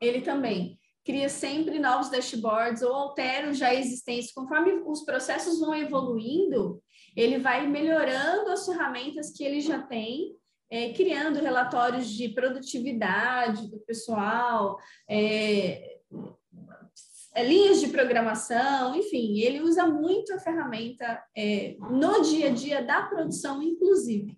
ele 0.00 0.20
também 0.22 0.78
cria 1.04 1.28
sempre 1.28 1.78
novos 1.78 2.10
dashboards 2.10 2.82
ou 2.82 2.94
altera 2.94 3.50
os 3.50 3.58
já 3.58 3.74
existentes. 3.74 4.32
Conforme 4.32 4.72
os 4.86 5.04
processos 5.04 5.58
vão 5.58 5.74
evoluindo, 5.74 6.82
ele 7.16 7.38
vai 7.38 7.66
melhorando 7.66 8.50
as 8.50 8.66
ferramentas 8.66 9.32
que 9.32 9.42
ele 9.42 9.60
já 9.60 9.82
tem, 9.82 10.36
é, 10.70 10.92
criando 10.92 11.40
relatórios 11.40 12.08
de 12.08 12.28
produtividade 12.28 13.68
do 13.70 13.80
pessoal, 13.80 14.78
é, 15.08 15.98
é, 17.34 17.44
linhas 17.44 17.80
de 17.80 17.88
programação, 17.88 18.94
enfim, 18.94 19.38
ele 19.40 19.60
usa 19.60 19.86
muito 19.86 20.32
a 20.34 20.38
ferramenta 20.38 21.22
é, 21.36 21.76
no 21.78 22.22
dia 22.22 22.48
a 22.48 22.50
dia 22.50 22.82
da 22.82 23.02
produção, 23.02 23.62
inclusive. 23.62 24.36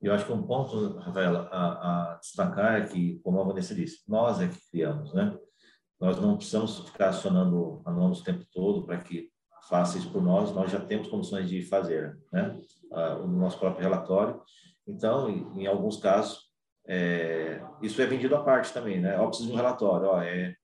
Eu 0.00 0.14
acho 0.14 0.24
que 0.24 0.32
um 0.32 0.42
ponto, 0.42 0.96
Rafaela, 0.98 1.48
a, 1.52 2.12
a, 2.12 2.14
destacar 2.16 2.80
é 2.80 2.86
que, 2.86 3.18
como 3.22 3.40
a 3.40 3.44
Vanessa 3.44 3.74
disse, 3.74 4.02
nós 4.08 4.40
é 4.40 4.48
que 4.48 4.58
criamos, 4.70 5.12
né? 5.12 5.36
Nós 6.00 6.18
não 6.18 6.36
precisamos 6.36 6.80
ficar 6.88 7.10
acionando 7.10 7.82
a 7.84 7.90
o 7.90 8.24
tempo 8.24 8.44
todo 8.50 8.86
para 8.86 8.96
que 8.96 9.28
faça 9.68 9.98
isso 9.98 10.10
por 10.10 10.22
nós, 10.22 10.54
nós 10.54 10.70
já 10.70 10.80
temos 10.80 11.08
condições 11.08 11.48
de 11.48 11.62
fazer, 11.62 12.18
né? 12.32 12.58
o 13.22 13.26
nosso 13.26 13.58
próprio 13.58 13.82
relatório. 13.82 14.40
Então, 14.86 15.28
em, 15.28 15.62
em 15.62 15.66
alguns 15.66 15.98
casos, 15.98 16.50
é, 16.88 17.62
isso 17.82 18.00
é 18.00 18.06
vendido 18.06 18.34
à 18.34 18.42
parte 18.42 18.72
também, 18.72 19.00
né? 19.00 19.18
Ó, 19.18 19.26
preciso 19.26 19.48
de 19.48 19.54
um 19.54 19.56
relatório, 19.56 20.08
ó, 20.08 20.22
é, 20.22 20.56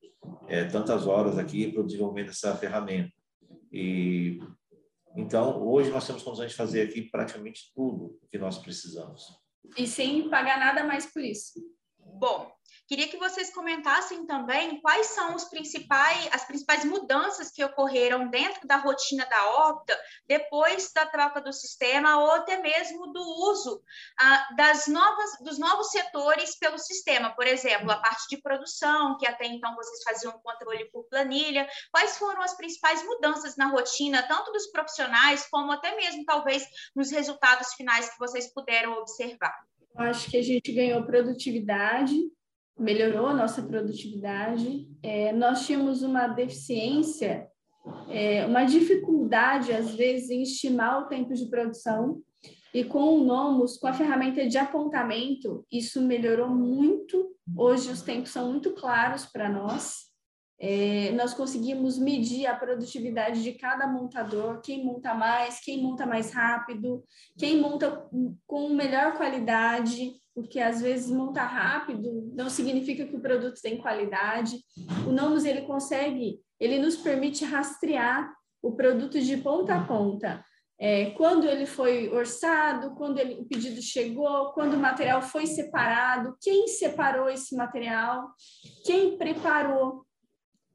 é 0.48 0.64
tantas 0.64 1.06
horas 1.06 1.38
aqui 1.38 1.70
para 1.70 1.82
o 1.82 1.86
desenvolvimento 1.86 2.28
dessa 2.28 2.56
ferramenta. 2.56 3.12
E 3.70 4.40
então, 5.16 5.66
hoje 5.66 5.90
nós 5.90 6.06
temos 6.06 6.22
condições 6.22 6.50
de 6.50 6.56
fazer 6.56 6.82
aqui 6.82 7.02
praticamente 7.02 7.72
tudo 7.74 8.18
o 8.22 8.28
que 8.30 8.38
nós 8.38 8.58
precisamos. 8.58 9.22
E 9.76 9.86
sem 9.86 10.28
pagar 10.28 10.58
nada 10.58 10.84
mais 10.84 11.06
por 11.06 11.22
isso. 11.22 11.58
Bom, 12.14 12.56
Queria 12.88 13.08
que 13.08 13.16
vocês 13.16 13.52
comentassem 13.52 14.26
também 14.26 14.80
quais 14.80 15.06
são 15.06 15.34
os 15.34 15.44
principais, 15.44 16.28
as 16.32 16.44
principais 16.44 16.84
mudanças 16.84 17.50
que 17.50 17.64
ocorreram 17.64 18.28
dentro 18.28 18.66
da 18.66 18.76
rotina 18.76 19.26
da 19.26 19.68
Opta 19.68 19.98
depois 20.24 20.92
da 20.92 21.04
troca 21.04 21.40
do 21.40 21.52
sistema 21.52 22.20
ou 22.20 22.30
até 22.30 22.58
mesmo 22.58 23.12
do 23.12 23.20
uso 23.50 23.82
ah, 24.16 24.48
das 24.56 24.86
novas, 24.86 25.30
dos 25.40 25.58
novos 25.58 25.90
setores 25.90 26.56
pelo 26.60 26.78
sistema. 26.78 27.34
Por 27.34 27.46
exemplo, 27.46 27.90
a 27.90 27.96
parte 27.96 28.28
de 28.28 28.40
produção, 28.40 29.18
que 29.18 29.26
até 29.26 29.46
então 29.46 29.74
vocês 29.74 30.04
faziam 30.04 30.38
controle 30.38 30.88
por 30.92 31.08
planilha. 31.08 31.68
Quais 31.90 32.16
foram 32.16 32.40
as 32.42 32.56
principais 32.56 33.04
mudanças 33.04 33.56
na 33.56 33.66
rotina, 33.66 34.22
tanto 34.28 34.52
dos 34.52 34.68
profissionais, 34.68 35.44
como 35.50 35.72
até 35.72 35.96
mesmo, 35.96 36.24
talvez, 36.24 36.64
nos 36.94 37.10
resultados 37.10 37.74
finais 37.74 38.08
que 38.08 38.18
vocês 38.18 38.52
puderam 38.54 38.92
observar? 38.92 39.66
Eu 39.98 40.04
acho 40.04 40.30
que 40.30 40.36
a 40.36 40.42
gente 40.42 40.72
ganhou 40.72 41.02
produtividade, 41.04 42.14
melhorou 42.78 43.28
a 43.28 43.34
nossa 43.34 43.62
produtividade. 43.62 44.86
É, 45.02 45.32
nós 45.32 45.66
tínhamos 45.66 46.02
uma 46.02 46.28
deficiência, 46.28 47.48
é, 48.10 48.44
uma 48.44 48.64
dificuldade, 48.64 49.72
às 49.72 49.94
vezes, 49.94 50.28
em 50.28 50.42
estimar 50.42 51.02
o 51.02 51.06
tempo 51.06 51.32
de 51.32 51.46
produção. 51.46 52.20
E 52.74 52.84
com 52.84 53.04
o 53.04 53.24
Nomos, 53.24 53.78
com 53.78 53.86
a 53.86 53.94
ferramenta 53.94 54.46
de 54.46 54.58
apontamento, 54.58 55.64
isso 55.72 56.02
melhorou 56.02 56.50
muito. 56.50 57.34
Hoje 57.56 57.90
os 57.90 58.02
tempos 58.02 58.30
são 58.30 58.50
muito 58.50 58.72
claros 58.72 59.24
para 59.24 59.48
nós. 59.48 60.06
É, 60.58 61.12
nós 61.12 61.34
conseguimos 61.34 61.98
medir 61.98 62.46
a 62.46 62.56
produtividade 62.56 63.42
de 63.42 63.52
cada 63.52 63.86
montador, 63.86 64.60
quem 64.62 64.84
monta 64.84 65.12
mais, 65.14 65.60
quem 65.60 65.82
monta 65.82 66.06
mais 66.06 66.32
rápido, 66.32 67.04
quem 67.38 67.60
monta 67.60 68.08
com 68.46 68.70
melhor 68.70 69.16
qualidade, 69.16 70.12
porque 70.34 70.58
às 70.58 70.80
vezes 70.80 71.10
montar 71.10 71.46
rápido 71.46 72.32
não 72.34 72.48
significa 72.48 73.06
que 73.06 73.16
o 73.16 73.20
produto 73.20 73.60
tem 73.60 73.78
qualidade. 73.78 74.58
O 75.06 75.12
Nomus 75.12 75.44
ele 75.44 75.62
consegue, 75.62 76.40
ele 76.58 76.78
nos 76.78 76.96
permite 76.96 77.44
rastrear 77.44 78.32
o 78.62 78.72
produto 78.72 79.20
de 79.20 79.36
ponta 79.36 79.74
a 79.74 79.84
ponta. 79.84 80.44
É, 80.78 81.10
quando 81.12 81.46
ele 81.48 81.64
foi 81.64 82.10
orçado, 82.10 82.94
quando 82.96 83.18
ele, 83.18 83.40
o 83.40 83.46
pedido 83.46 83.80
chegou, 83.80 84.52
quando 84.52 84.74
o 84.74 84.78
material 84.78 85.22
foi 85.22 85.46
separado, 85.46 86.36
quem 86.40 86.68
separou 86.68 87.30
esse 87.30 87.56
material, 87.56 88.28
quem 88.84 89.16
preparou, 89.16 90.05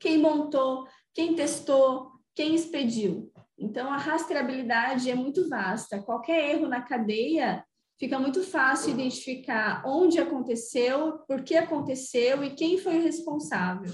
quem 0.01 0.17
montou, 0.17 0.85
quem 1.13 1.35
testou, 1.35 2.11
quem 2.35 2.55
expediu. 2.55 3.31
Então, 3.57 3.93
a 3.93 3.97
rastreabilidade 3.97 5.09
é 5.09 5.15
muito 5.15 5.47
vasta. 5.47 6.01
Qualquer 6.01 6.55
erro 6.55 6.67
na 6.67 6.81
cadeia 6.81 7.63
fica 7.99 8.17
muito 8.17 8.41
fácil 8.43 8.91
identificar 8.91 9.83
onde 9.85 10.19
aconteceu, 10.19 11.19
por 11.27 11.43
que 11.43 11.55
aconteceu 11.55 12.43
e 12.43 12.55
quem 12.55 12.79
foi 12.79 12.97
o 12.97 13.03
responsável. 13.03 13.93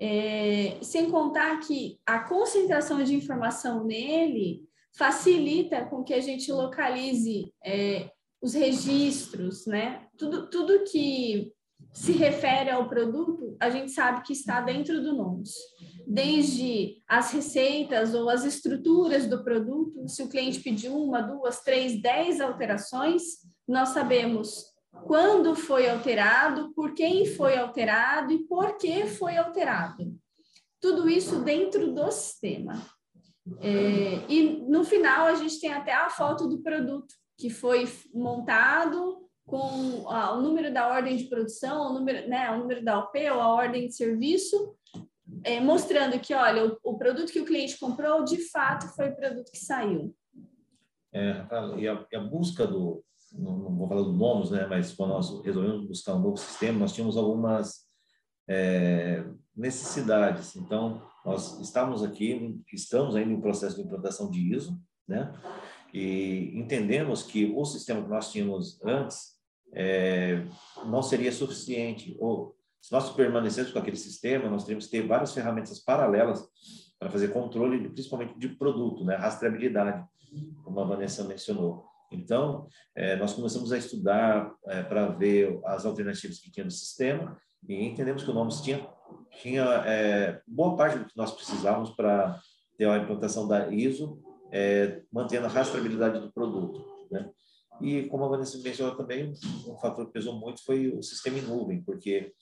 É, 0.00 0.78
sem 0.82 1.10
contar 1.10 1.58
que 1.60 1.98
a 2.06 2.20
concentração 2.20 3.02
de 3.02 3.14
informação 3.14 3.84
nele 3.84 4.62
facilita 4.96 5.84
com 5.86 6.04
que 6.04 6.14
a 6.14 6.20
gente 6.20 6.52
localize 6.52 7.52
é, 7.64 8.10
os 8.40 8.54
registros, 8.54 9.66
né? 9.66 10.06
Tudo, 10.16 10.48
tudo 10.50 10.84
que 10.84 11.52
se 11.94 12.10
refere 12.10 12.70
ao 12.70 12.88
produto, 12.88 13.56
a 13.60 13.70
gente 13.70 13.92
sabe 13.92 14.22
que 14.22 14.32
está 14.32 14.60
dentro 14.60 15.00
do 15.00 15.16
NOMS. 15.16 15.54
Desde 16.04 17.00
as 17.08 17.32
receitas 17.32 18.14
ou 18.14 18.28
as 18.28 18.44
estruturas 18.44 19.28
do 19.28 19.44
produto, 19.44 20.06
se 20.08 20.22
o 20.22 20.28
cliente 20.28 20.60
pediu 20.60 20.96
uma, 20.96 21.22
duas, 21.22 21.60
três, 21.60 22.02
dez 22.02 22.40
alterações, 22.40 23.22
nós 23.66 23.90
sabemos 23.90 24.74
quando 25.06 25.54
foi 25.54 25.88
alterado, 25.88 26.74
por 26.74 26.94
quem 26.94 27.26
foi 27.26 27.56
alterado 27.56 28.32
e 28.32 28.44
por 28.44 28.76
que 28.76 29.06
foi 29.06 29.36
alterado. 29.36 30.14
Tudo 30.80 31.08
isso 31.08 31.42
dentro 31.42 31.92
do 31.92 32.10
sistema. 32.10 32.74
É, 33.60 34.24
e 34.28 34.64
no 34.68 34.84
final 34.84 35.26
a 35.26 35.34
gente 35.34 35.60
tem 35.60 35.72
até 35.72 35.92
a 35.92 36.10
foto 36.10 36.48
do 36.48 36.60
produto 36.60 37.14
que 37.38 37.50
foi 37.50 37.88
montado 38.12 39.23
com 39.46 40.08
ah, 40.08 40.34
o 40.34 40.42
número 40.42 40.72
da 40.72 40.88
ordem 40.88 41.16
de 41.16 41.24
produção, 41.24 41.90
o 41.90 41.92
número, 41.94 42.28
né, 42.28 42.50
o 42.50 42.58
número 42.58 42.84
da 42.84 42.98
OP 42.98 43.30
ou 43.30 43.40
a 43.40 43.48
ordem 43.48 43.86
de 43.86 43.94
serviço, 43.94 44.74
é, 45.42 45.60
mostrando 45.60 46.18
que, 46.18 46.34
olha, 46.34 46.66
o, 46.66 46.78
o, 46.82 46.98
produto 46.98 47.32
que 47.32 47.40
o 47.40 47.44
cliente 47.44 47.78
comprou, 47.78 48.24
de 48.24 48.38
fato, 48.50 48.88
foi 48.94 49.10
o 49.10 49.16
produto 49.16 49.50
que 49.50 49.58
saiu. 49.58 50.14
É, 51.12 51.46
e, 51.78 51.88
a, 51.88 52.06
e 52.10 52.16
a 52.16 52.20
busca 52.20 52.66
do, 52.66 53.04
não, 53.32 53.56
não, 53.58 53.76
vou 53.76 53.88
falar 53.88 54.02
do 54.02 54.12
nomes, 54.12 54.50
né, 54.50 54.66
mas 54.66 54.92
quando 54.92 55.10
nós 55.10 55.44
resolvemos 55.44 55.86
buscar 55.86 56.14
um 56.14 56.20
novo 56.20 56.36
sistema, 56.36 56.78
nós 56.78 56.92
tínhamos 56.92 57.16
algumas 57.16 57.84
é, 58.48 59.24
necessidades. 59.54 60.56
Então, 60.56 61.02
nós 61.24 61.60
estamos 61.60 62.02
aqui, 62.02 62.60
estamos 62.72 63.16
ainda 63.16 63.32
em 63.32 63.40
processo 63.40 63.76
de 63.76 63.82
implantação 63.82 64.30
de 64.30 64.54
ISO, 64.54 64.78
né? 65.06 65.32
E 65.92 66.50
entendemos 66.54 67.22
que 67.22 67.52
o 67.54 67.64
sistema 67.64 68.02
que 68.02 68.10
nós 68.10 68.32
tínhamos 68.32 68.82
antes 68.82 69.33
é, 69.74 70.44
não 70.86 71.02
seria 71.02 71.32
suficiente. 71.32 72.16
Ou 72.20 72.56
se 72.80 72.92
nós 72.92 73.10
permanecêssemos 73.10 73.72
com 73.72 73.78
aquele 73.78 73.96
sistema, 73.96 74.48
nós 74.48 74.64
teríamos 74.64 74.86
que 74.86 74.92
ter 74.92 75.06
várias 75.06 75.32
ferramentas 75.32 75.78
paralelas 75.80 76.46
para 76.98 77.10
fazer 77.10 77.28
controle, 77.28 77.88
principalmente 77.88 78.38
de 78.38 78.48
produto, 78.48 79.04
né? 79.04 79.16
Rastreabilidade, 79.16 80.06
como 80.62 80.80
a 80.80 80.84
Vanessa 80.84 81.24
mencionou. 81.24 81.86
Então, 82.12 82.68
é, 82.94 83.16
nós 83.16 83.32
começamos 83.32 83.72
a 83.72 83.78
estudar 83.78 84.54
é, 84.66 84.82
para 84.82 85.08
ver 85.08 85.60
as 85.64 85.84
alternativas 85.84 86.38
que 86.38 86.50
tinha 86.50 86.64
no 86.64 86.70
sistema 86.70 87.36
e 87.68 87.84
entendemos 87.84 88.22
que 88.22 88.30
o 88.30 88.34
NOMS 88.34 88.62
tinha 88.62 88.86
tinha 89.42 89.64
é, 89.86 90.40
boa 90.46 90.76
parte 90.76 90.98
do 90.98 91.06
que 91.06 91.16
nós 91.16 91.32
precisávamos 91.32 91.90
para 91.90 92.38
ter 92.76 92.88
a 92.88 92.98
implantação 92.98 93.46
da 93.46 93.72
ISO, 93.72 94.20
é, 94.50 95.02
mantendo 95.12 95.46
a 95.46 95.50
rastreabilidade 95.50 96.20
do 96.20 96.32
produto. 96.32 96.84
Né? 97.10 97.28
E, 97.80 98.04
como 98.04 98.24
a 98.24 98.28
Vanessa 98.28 98.58
mencionou 98.58 98.96
também, 98.96 99.32
um 99.66 99.76
fator 99.76 100.06
que 100.06 100.12
pesou 100.12 100.38
muito 100.38 100.64
foi 100.64 100.88
o 100.88 101.02
sistema 101.02 101.38
em 101.38 101.42
nuvem, 101.42 101.82
porque 101.82 102.32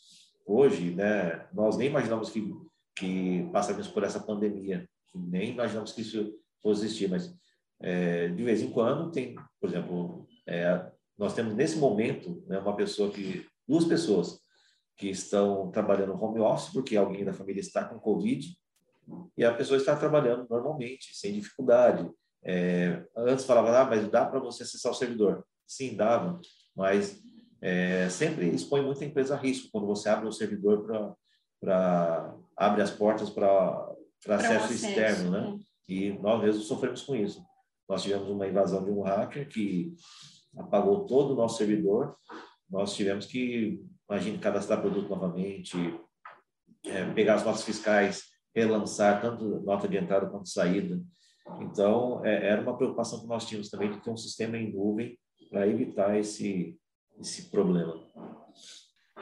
hoje 0.46 0.94
né, 0.94 1.48
nós 1.52 1.76
nem 1.76 1.88
imaginamos 1.88 2.30
que, 2.30 2.52
que 2.96 3.48
passaríamos 3.52 3.88
por 3.88 4.04
essa 4.04 4.20
pandemia, 4.20 4.88
nem 5.14 5.50
imaginamos 5.50 5.92
que 5.92 6.02
isso 6.02 6.32
fosse 6.62 6.84
existir, 6.84 7.08
mas 7.08 7.34
é, 7.80 8.28
de 8.28 8.42
vez 8.44 8.62
em 8.62 8.70
quando 8.70 9.10
tem, 9.10 9.34
por 9.60 9.68
exemplo, 9.68 10.26
é, 10.46 10.90
nós 11.18 11.34
temos 11.34 11.54
nesse 11.54 11.78
momento 11.78 12.44
né, 12.46 12.58
uma 12.58 12.76
pessoa 12.76 13.10
que, 13.10 13.46
duas 13.66 13.84
pessoas 13.84 14.38
que 14.96 15.08
estão 15.08 15.70
trabalhando 15.70 16.14
home 16.14 16.40
office 16.40 16.72
porque 16.72 16.96
alguém 16.96 17.24
da 17.24 17.32
família 17.32 17.60
está 17.60 17.84
com 17.84 17.98
Covid 17.98 18.46
e 19.36 19.44
a 19.44 19.54
pessoa 19.54 19.76
está 19.76 19.96
trabalhando 19.96 20.46
normalmente, 20.48 21.16
sem 21.16 21.32
dificuldade. 21.32 22.08
É, 22.44 23.04
antes 23.16 23.44
falava, 23.44 23.78
ah, 23.80 23.84
mas 23.84 24.08
dá 24.08 24.24
para 24.24 24.40
você 24.40 24.62
acessar 24.62 24.92
o 24.92 24.94
servidor. 24.94 25.44
Sim, 25.66 25.94
dava, 25.94 26.40
mas 26.76 27.22
é, 27.60 28.08
sempre 28.08 28.48
expõe 28.48 28.82
muita 28.82 29.04
empresa 29.04 29.34
a 29.34 29.38
risco 29.38 29.68
quando 29.70 29.86
você 29.86 30.08
abre 30.08 30.28
o 30.28 30.32
servidor 30.32 31.16
para 31.60 32.34
abre 32.56 32.82
as 32.82 32.90
portas 32.90 33.30
para 33.30 33.94
acesso, 34.28 34.64
acesso 34.64 34.72
externo, 34.72 35.30
né? 35.30 35.58
E 35.88 36.10
nós 36.14 36.42
mesmos 36.42 36.66
sofremos 36.66 37.02
com 37.02 37.14
isso. 37.14 37.44
Nós 37.88 38.02
tivemos 38.02 38.28
uma 38.28 38.46
invasão 38.46 38.84
de 38.84 38.90
um 38.90 39.02
hacker 39.02 39.48
que 39.48 39.94
apagou 40.56 41.06
todo 41.06 41.32
o 41.32 41.36
nosso 41.36 41.58
servidor. 41.58 42.16
Nós 42.68 42.94
tivemos 42.94 43.26
que 43.26 43.84
imagine 44.08 44.38
cadastrar 44.38 44.80
produto 44.80 45.08
novamente, 45.08 45.76
é, 46.84 47.10
pegar 47.12 47.34
as 47.34 47.44
notas 47.44 47.62
fiscais, 47.62 48.24
relançar 48.54 49.20
tanto 49.20 49.60
nota 49.62 49.88
de 49.88 49.96
entrada 49.96 50.26
quanto 50.26 50.48
saída. 50.48 51.00
Então, 51.60 52.24
é, 52.24 52.48
era 52.48 52.60
uma 52.62 52.76
preocupação 52.76 53.20
que 53.20 53.26
nós 53.26 53.46
tínhamos 53.46 53.68
também 53.68 53.90
de 53.90 54.00
ter 54.00 54.10
um 54.10 54.16
sistema 54.16 54.56
em 54.56 54.72
nuvem 54.72 55.18
para 55.50 55.66
evitar 55.66 56.18
esse, 56.18 56.78
esse 57.18 57.50
problema. 57.50 57.94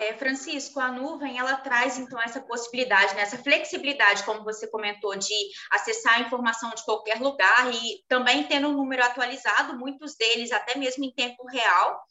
É, 0.01 0.15
Francisco, 0.15 0.81
a 0.81 0.91
nuvem 0.91 1.39
ela 1.39 1.57
traz 1.57 1.99
então 1.99 2.19
essa 2.21 2.41
possibilidade, 2.41 3.15
né, 3.15 3.21
essa 3.21 3.37
flexibilidade, 3.37 4.25
como 4.25 4.43
você 4.43 4.67
comentou, 4.67 5.15
de 5.15 5.35
acessar 5.71 6.15
a 6.15 6.21
informação 6.21 6.71
de 6.71 6.83
qualquer 6.85 7.21
lugar 7.21 7.71
e 7.71 8.03
também 8.09 8.45
tendo 8.45 8.69
um 8.69 8.73
número 8.73 9.05
atualizado, 9.05 9.79
muitos 9.79 10.17
deles 10.17 10.53
até 10.53 10.79
mesmo 10.79 11.05
em 11.05 11.13
tempo 11.13 11.47
real. 11.47 12.03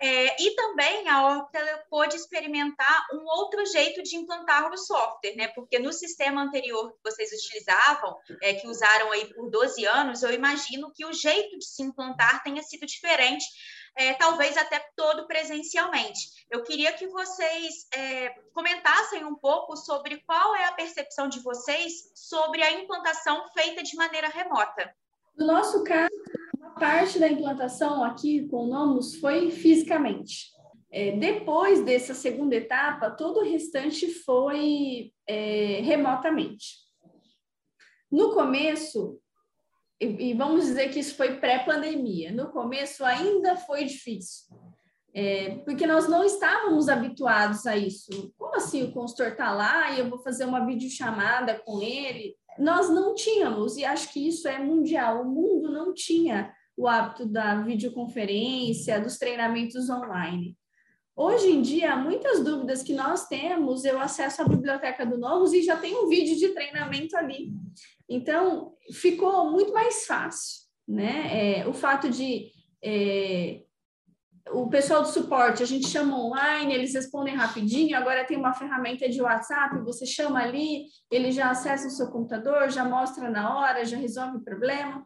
É, 0.00 0.42
e 0.42 0.54
também 0.54 1.08
a 1.08 1.26
Oracle 1.26 1.60
pôde 1.90 2.16
experimentar 2.16 3.06
um 3.12 3.24
outro 3.24 3.64
jeito 3.66 4.00
de 4.02 4.16
implantar 4.16 4.70
o 4.70 4.76
software, 4.76 5.34
né? 5.36 5.48
Porque 5.48 5.78
no 5.78 5.92
sistema 5.92 6.42
anterior 6.42 6.92
que 6.92 7.10
vocês 7.10 7.30
utilizavam, 7.32 8.16
é, 8.40 8.54
que 8.54 8.68
usaram 8.68 9.10
aí 9.10 9.32
por 9.34 9.50
12 9.50 9.84
anos, 9.86 10.22
eu 10.22 10.30
imagino 10.32 10.92
que 10.92 11.04
o 11.04 11.12
jeito 11.12 11.58
de 11.58 11.64
se 11.64 11.82
implantar 11.82 12.42
tenha 12.44 12.62
sido 12.62 12.86
diferente, 12.86 13.44
é, 13.98 14.14
talvez 14.14 14.56
até 14.56 14.80
todo 14.96 15.26
presencialmente. 15.26 16.46
Eu 16.48 16.62
queria 16.62 16.92
que 16.92 17.08
vocês 17.08 17.88
é, 17.92 18.30
comentassem 18.54 19.24
um 19.24 19.34
pouco 19.34 19.76
sobre 19.76 20.18
qual 20.18 20.54
é 20.54 20.66
a 20.66 20.72
percepção 20.72 21.28
de 21.28 21.40
vocês 21.40 22.12
sobre 22.14 22.62
a 22.62 22.80
implantação 22.80 23.44
feita 23.52 23.82
de 23.82 23.96
maneira 23.96 24.28
remota. 24.28 24.88
No 25.36 25.46
nosso 25.48 25.82
caso, 25.82 26.14
parte 26.78 27.18
da 27.18 27.28
implantação 27.28 28.04
aqui 28.04 28.46
com 28.48 28.64
o 28.64 28.66
Nomus 28.68 29.16
foi 29.16 29.50
fisicamente. 29.50 30.56
É, 30.90 31.12
depois 31.12 31.84
dessa 31.84 32.14
segunda 32.14 32.54
etapa, 32.54 33.10
todo 33.10 33.40
o 33.40 33.44
restante 33.44 34.14
foi 34.14 35.12
é, 35.26 35.80
remotamente. 35.82 36.86
No 38.10 38.32
começo, 38.32 39.20
e, 40.00 40.30
e, 40.30 40.34
vamos 40.34 40.66
dizer 40.66 40.90
que 40.90 41.00
isso 41.00 41.14
foi 41.16 41.38
pré-pandemia, 41.38 42.32
no 42.32 42.50
começo 42.50 43.04
ainda 43.04 43.56
foi 43.56 43.84
difícil, 43.84 44.46
é, 45.14 45.56
porque 45.64 45.86
nós 45.86 46.08
não 46.08 46.24
estávamos 46.24 46.88
habituados 46.88 47.66
a 47.66 47.76
isso. 47.76 48.32
Como 48.38 48.54
assim 48.54 48.84
o 48.84 48.92
consultor 48.92 49.28
está 49.28 49.52
lá 49.52 49.90
e 49.92 50.00
eu 50.00 50.08
vou 50.08 50.18
fazer 50.18 50.44
uma 50.44 50.64
videochamada 50.64 51.58
com 51.64 51.82
ele? 51.82 52.36
Nós 52.58 52.90
não 52.90 53.14
tínhamos, 53.14 53.76
e 53.76 53.84
acho 53.84 54.12
que 54.12 54.26
isso 54.28 54.48
é 54.48 54.58
mundial, 54.58 55.22
o 55.22 55.28
mundo 55.28 55.70
não 55.72 55.94
tinha 55.94 56.52
o 56.76 56.86
hábito 56.86 57.26
da 57.26 57.60
videoconferência, 57.62 59.00
dos 59.00 59.18
treinamentos 59.18 59.88
online. 59.88 60.56
Hoje 61.20 61.50
em 61.50 61.60
dia, 61.60 61.96
muitas 61.96 62.44
dúvidas 62.44 62.80
que 62.80 62.92
nós 62.92 63.26
temos, 63.26 63.84
eu 63.84 63.98
acesso 63.98 64.40
à 64.40 64.44
biblioteca 64.44 65.04
do 65.04 65.18
Novos 65.18 65.52
e 65.52 65.64
já 65.64 65.76
tem 65.76 65.96
um 65.96 66.08
vídeo 66.08 66.36
de 66.36 66.54
treinamento 66.54 67.16
ali. 67.16 67.52
Então, 68.08 68.74
ficou 68.92 69.50
muito 69.50 69.72
mais 69.72 70.06
fácil, 70.06 70.60
né? 70.86 71.58
É, 71.58 71.66
o 71.66 71.72
fato 71.72 72.08
de 72.08 72.52
é, 72.80 73.64
o 74.52 74.68
pessoal 74.68 75.02
do 75.02 75.08
suporte, 75.08 75.60
a 75.60 75.66
gente 75.66 75.88
chama 75.88 76.16
online, 76.16 76.72
eles 76.72 76.94
respondem 76.94 77.34
rapidinho, 77.34 77.96
agora 77.96 78.24
tem 78.24 78.36
uma 78.36 78.54
ferramenta 78.54 79.08
de 79.08 79.20
WhatsApp, 79.20 79.76
você 79.80 80.06
chama 80.06 80.40
ali, 80.40 80.84
ele 81.10 81.32
já 81.32 81.50
acessa 81.50 81.88
o 81.88 81.90
seu 81.90 82.12
computador, 82.12 82.70
já 82.70 82.84
mostra 82.84 83.28
na 83.28 83.58
hora, 83.58 83.84
já 83.84 83.96
resolve 83.96 84.36
o 84.36 84.44
problema 84.44 85.04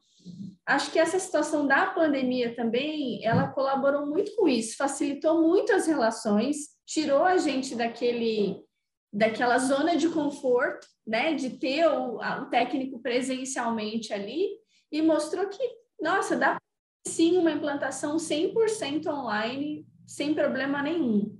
acho 0.66 0.90
que 0.90 0.98
essa 0.98 1.18
situação 1.18 1.66
da 1.66 1.86
pandemia 1.86 2.54
também, 2.54 3.24
ela 3.24 3.48
colaborou 3.48 4.06
muito 4.06 4.34
com 4.36 4.48
isso, 4.48 4.76
facilitou 4.76 5.42
muito 5.42 5.72
as 5.72 5.86
relações, 5.86 6.56
tirou 6.86 7.24
a 7.24 7.36
gente 7.36 7.74
daquele 7.74 8.62
daquela 9.14 9.58
zona 9.58 9.94
de 9.94 10.08
conforto, 10.08 10.86
né, 11.06 11.34
de 11.34 11.50
ter 11.58 11.86
o, 11.86 12.16
o 12.16 12.46
técnico 12.46 12.98
presencialmente 13.02 14.10
ali 14.10 14.48
e 14.90 15.02
mostrou 15.02 15.46
que, 15.48 15.62
nossa, 16.00 16.34
dá 16.34 16.56
sim 17.06 17.36
uma 17.36 17.50
implantação 17.50 18.16
100% 18.16 19.06
online 19.08 19.86
sem 20.06 20.34
problema 20.34 20.82
nenhum. 20.82 21.38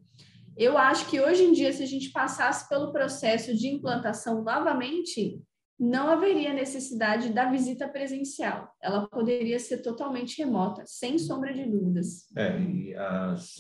Eu 0.57 0.77
acho 0.77 1.09
que 1.09 1.19
hoje 1.19 1.45
em 1.45 1.53
dia, 1.53 1.73
se 1.73 1.83
a 1.83 1.87
gente 1.87 2.11
passasse 2.11 2.69
pelo 2.69 2.93
processo 2.93 3.57
de 3.57 3.69
implantação 3.69 4.43
novamente, 4.43 5.41
não 5.83 6.09
haveria 6.11 6.53
necessidade 6.55 7.31
da 7.31 7.51
visita 7.51 7.89
presencial. 7.89 8.73
Ela 8.81 9.09
poderia 9.09 9.59
ser 9.59 9.79
totalmente 9.79 10.41
remota, 10.41 10.85
sem 10.87 11.19
sombra 11.19 11.53
de 11.53 11.69
dúvidas. 11.69 12.31
É, 12.37 12.57
e 12.57 12.95
as, 12.95 13.57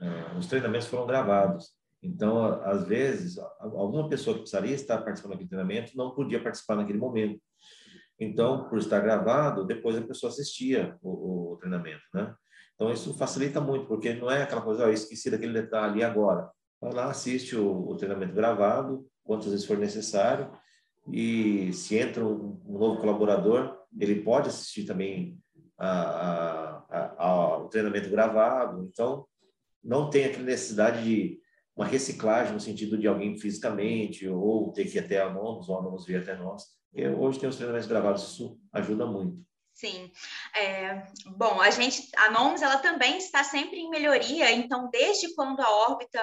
é, 0.00 0.38
os 0.38 0.46
treinamentos 0.46 0.86
foram 0.86 1.04
gravados. 1.04 1.72
Então, 2.00 2.44
às 2.62 2.86
vezes, 2.86 3.36
alguma 3.58 4.08
pessoa 4.08 4.34
que 4.34 4.42
precisaria 4.42 4.72
estar 4.74 4.98
participando 4.98 5.32
daquele 5.32 5.48
treinamento 5.48 5.96
não 5.96 6.14
podia 6.14 6.40
participar 6.40 6.76
naquele 6.76 6.98
momento. 6.98 7.40
Então, 8.20 8.68
por 8.68 8.78
estar 8.78 9.00
gravado, 9.00 9.66
depois 9.66 9.96
a 9.96 10.02
pessoa 10.02 10.30
assistia 10.30 10.96
o, 11.02 11.54
o 11.54 11.56
treinamento, 11.56 12.04
né? 12.14 12.32
Então, 12.76 12.92
isso 12.92 13.14
facilita 13.14 13.60
muito, 13.60 13.86
porque 13.86 14.14
não 14.14 14.30
é 14.30 14.44
aquela 14.44 14.62
coisa, 14.62 14.84
oh, 14.84 14.88
eu 14.88 14.92
esqueci 14.92 15.28
daquele 15.28 15.52
detalhe 15.52 16.04
agora. 16.04 16.48
Vai 16.80 16.92
lá, 16.92 17.06
assiste 17.06 17.56
o, 17.56 17.88
o 17.88 17.96
treinamento 17.96 18.32
gravado, 18.32 19.04
quantas 19.24 19.48
vezes 19.50 19.66
for 19.66 19.76
necessário, 19.76 20.52
e 21.12 21.72
se 21.72 21.96
entra 21.96 22.24
um, 22.24 22.60
novo 22.66 23.00
colaborador, 23.00 23.78
ele 23.98 24.22
pode 24.22 24.48
assistir 24.48 24.84
também 24.84 25.38
a, 25.78 26.82
a, 26.88 27.14
a, 27.18 27.58
o 27.58 27.68
treinamento 27.68 28.10
gravado. 28.10 28.84
Então, 28.84 29.26
não 29.82 30.08
tem 30.08 30.24
aquela 30.24 30.44
necessidade 30.44 31.04
de 31.04 31.40
uma 31.76 31.84
reciclagem 31.84 32.52
no 32.52 32.60
sentido 32.60 32.96
de 32.96 33.06
alguém 33.06 33.36
fisicamente 33.36 34.28
ou 34.28 34.72
ter 34.72 34.84
que 34.84 34.96
ir 34.96 35.00
até 35.00 35.20
a 35.20 35.30
nós, 35.30 35.68
ou 35.68 35.78
a 35.78 35.82
nós 35.82 36.06
vir 36.06 36.16
até 36.16 36.36
nós. 36.36 36.64
Hoje 37.18 37.40
tem 37.40 37.48
os 37.48 37.56
treinamentos 37.56 37.88
gravados, 37.88 38.22
isso 38.22 38.58
ajuda 38.72 39.04
muito. 39.04 39.44
Sim. 39.74 40.12
É, 40.54 41.02
bom, 41.36 41.60
a 41.60 41.68
gente, 41.68 42.08
a 42.16 42.30
NOMS, 42.30 42.62
ela 42.62 42.78
também 42.78 43.18
está 43.18 43.42
sempre 43.42 43.80
em 43.80 43.90
melhoria, 43.90 44.52
então, 44.52 44.88
desde 44.88 45.34
quando 45.34 45.60
a 45.60 45.68
órbita 45.68 46.20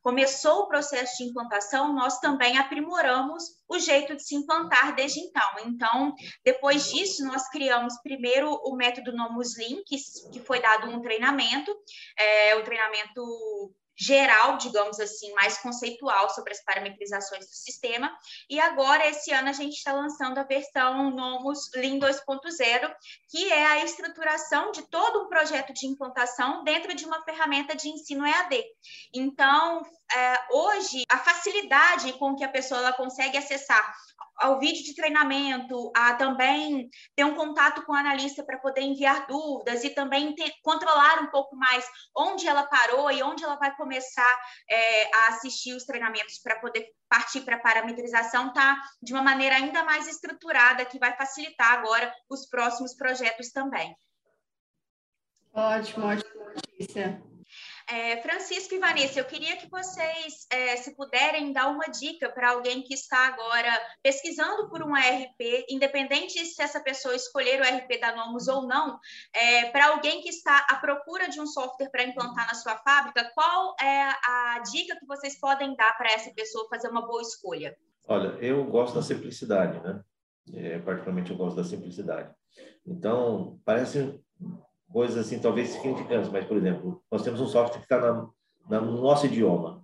começou 0.00 0.60
o 0.60 0.68
processo 0.68 1.18
de 1.18 1.24
implantação, 1.24 1.92
nós 1.92 2.20
também 2.20 2.56
aprimoramos 2.58 3.42
o 3.68 3.76
jeito 3.80 4.14
de 4.14 4.22
se 4.22 4.36
implantar 4.36 4.94
desde 4.94 5.18
então. 5.18 5.50
Então, 5.66 6.14
depois 6.44 6.92
disso, 6.92 7.26
nós 7.26 7.48
criamos 7.50 8.00
primeiro 8.02 8.48
o 8.48 8.76
método 8.76 9.12
NOMUS 9.16 9.58
Link, 9.58 9.82
que, 9.84 9.96
que 10.32 10.38
foi 10.38 10.60
dado 10.60 10.88
um 10.88 11.00
treinamento, 11.00 11.76
é, 12.16 12.54
o 12.54 12.62
treinamento 12.62 13.74
geral, 14.02 14.56
digamos 14.56 14.98
assim, 14.98 15.32
mais 15.32 15.58
conceitual 15.58 16.28
sobre 16.30 16.52
as 16.52 16.64
parametrizações 16.64 17.46
do 17.46 17.54
sistema. 17.54 18.10
E 18.50 18.58
agora, 18.58 19.06
esse 19.08 19.30
ano, 19.32 19.48
a 19.48 19.52
gente 19.52 19.74
está 19.74 19.92
lançando 19.92 20.38
a 20.38 20.42
versão 20.42 21.10
Nomus 21.10 21.70
Lean 21.74 21.98
2.0, 21.98 22.94
que 23.30 23.52
é 23.52 23.66
a 23.66 23.84
estruturação 23.84 24.72
de 24.72 24.82
todo 24.88 25.22
um 25.22 25.28
projeto 25.28 25.72
de 25.72 25.86
implantação 25.86 26.64
dentro 26.64 26.94
de 26.94 27.04
uma 27.04 27.22
ferramenta 27.22 27.76
de 27.76 27.88
ensino 27.88 28.26
EAD. 28.26 28.64
Então, 29.14 29.82
é, 30.14 30.38
hoje, 30.50 31.04
a 31.08 31.18
facilidade 31.18 32.12
com 32.14 32.34
que 32.34 32.44
a 32.44 32.48
pessoa 32.48 32.92
consegue 32.92 33.38
acessar 33.38 33.94
ao 34.36 34.58
vídeo 34.58 34.82
de 34.82 34.94
treinamento, 34.94 35.92
a 35.94 36.14
também 36.14 36.90
ter 37.14 37.24
um 37.24 37.34
contato 37.34 37.82
com 37.84 37.92
o 37.92 37.96
analista 37.96 38.42
para 38.42 38.58
poder 38.58 38.80
enviar 38.80 39.26
dúvidas 39.26 39.84
e 39.84 39.90
também 39.90 40.34
ter, 40.34 40.52
controlar 40.62 41.22
um 41.22 41.30
pouco 41.30 41.54
mais 41.54 41.86
onde 42.16 42.46
ela 42.48 42.64
parou 42.64 43.10
e 43.10 43.22
onde 43.22 43.44
ela 43.44 43.56
vai 43.56 43.74
começar 43.76 43.91
é, 44.68 45.16
a 45.16 45.28
assistir 45.28 45.74
os 45.74 45.84
treinamentos 45.84 46.38
para 46.38 46.58
poder 46.60 46.86
partir 47.08 47.42
para 47.42 47.56
a 47.56 47.60
parametrização, 47.60 48.52
tá 48.52 48.80
de 49.02 49.12
uma 49.12 49.22
maneira 49.22 49.56
ainda 49.56 49.84
mais 49.84 50.08
estruturada, 50.08 50.84
que 50.84 50.98
vai 50.98 51.16
facilitar 51.16 51.72
agora 51.72 52.12
os 52.28 52.46
próximos 52.48 52.94
projetos 52.94 53.50
também. 53.50 53.94
Ótimo, 55.52 56.06
ótima 56.06 56.44
notícia. 56.54 57.31
É, 57.92 58.22
Francisco 58.22 58.74
e 58.74 58.78
Vanessa, 58.78 59.20
eu 59.20 59.24
queria 59.26 59.54
que 59.58 59.68
vocês, 59.68 60.46
é, 60.50 60.76
se 60.78 60.96
puderem, 60.96 61.52
dar 61.52 61.68
uma 61.68 61.84
dica 61.90 62.30
para 62.30 62.52
alguém 62.52 62.80
que 62.80 62.94
está 62.94 63.26
agora 63.26 63.68
pesquisando 64.02 64.70
por 64.70 64.82
um 64.82 64.96
ERP, 64.96 65.66
independente 65.68 66.42
se 66.42 66.62
essa 66.62 66.80
pessoa 66.80 67.14
escolher 67.14 67.60
o 67.60 67.64
ERP 67.64 68.00
da 68.00 68.16
Nomus 68.16 68.48
ou 68.48 68.66
não, 68.66 68.98
é, 69.34 69.66
para 69.66 69.88
alguém 69.88 70.22
que 70.22 70.30
está 70.30 70.66
à 70.70 70.76
procura 70.76 71.28
de 71.28 71.38
um 71.38 71.46
software 71.46 71.90
para 71.90 72.04
implantar 72.04 72.46
na 72.46 72.54
sua 72.54 72.78
fábrica, 72.78 73.30
qual 73.34 73.76
é 73.78 74.08
a 74.26 74.62
dica 74.72 74.98
que 74.98 75.04
vocês 75.04 75.38
podem 75.38 75.76
dar 75.76 75.94
para 75.98 76.12
essa 76.12 76.32
pessoa 76.32 76.66
fazer 76.70 76.88
uma 76.88 77.06
boa 77.06 77.20
escolha? 77.20 77.76
Olha, 78.08 78.28
eu 78.40 78.64
gosto 78.64 78.94
da 78.94 79.02
simplicidade, 79.02 79.78
né? 79.80 80.02
É, 80.54 80.78
particularmente 80.78 81.30
eu 81.30 81.36
gosto 81.36 81.56
da 81.56 81.64
simplicidade. 81.64 82.34
Então, 82.86 83.60
parece 83.66 84.18
coisas 84.92 85.16
assim, 85.16 85.38
talvez 85.38 85.70
significantes, 85.70 86.30
mas, 86.30 86.44
por 86.44 86.56
exemplo, 86.56 87.02
nós 87.10 87.22
temos 87.22 87.40
um 87.40 87.46
software 87.46 87.78
que 87.78 87.84
está 87.84 88.12
no 88.68 89.02
nosso 89.02 89.26
idioma, 89.26 89.82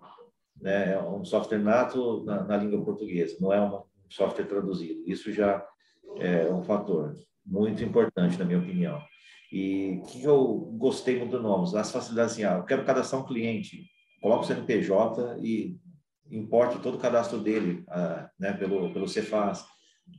né? 0.60 0.92
É 0.92 1.02
um 1.02 1.24
software 1.24 1.58
nato 1.58 2.24
na, 2.24 2.44
na 2.44 2.56
língua 2.56 2.84
portuguesa, 2.84 3.36
não 3.40 3.52
é 3.52 3.60
um 3.60 3.82
software 4.10 4.44
traduzido. 4.44 5.02
Isso 5.06 5.32
já 5.32 5.64
é 6.18 6.52
um 6.52 6.62
fator 6.62 7.14
muito 7.44 7.82
importante, 7.82 8.38
na 8.38 8.44
minha 8.44 8.58
opinião. 8.58 9.00
E 9.50 10.00
o 10.02 10.06
que 10.06 10.22
eu 10.22 10.74
gostei 10.76 11.18
muito 11.18 11.38
do 11.38 11.42
Nomos? 11.42 11.74
As 11.74 11.90
facilidades, 11.90 12.32
assim, 12.34 12.44
ah, 12.44 12.58
eu 12.58 12.64
quero 12.64 12.84
cadastrar 12.84 13.22
um 13.22 13.26
cliente, 13.26 13.86
coloco 14.20 14.44
o 14.44 14.46
CNPJ 14.46 15.38
e 15.42 15.78
importe 16.30 16.78
todo 16.80 16.96
o 16.96 17.00
cadastro 17.00 17.38
dele 17.38 17.82
ah, 17.88 18.28
né, 18.38 18.52
pelo, 18.52 18.92
pelo 18.92 19.08
Cefaz. 19.08 19.64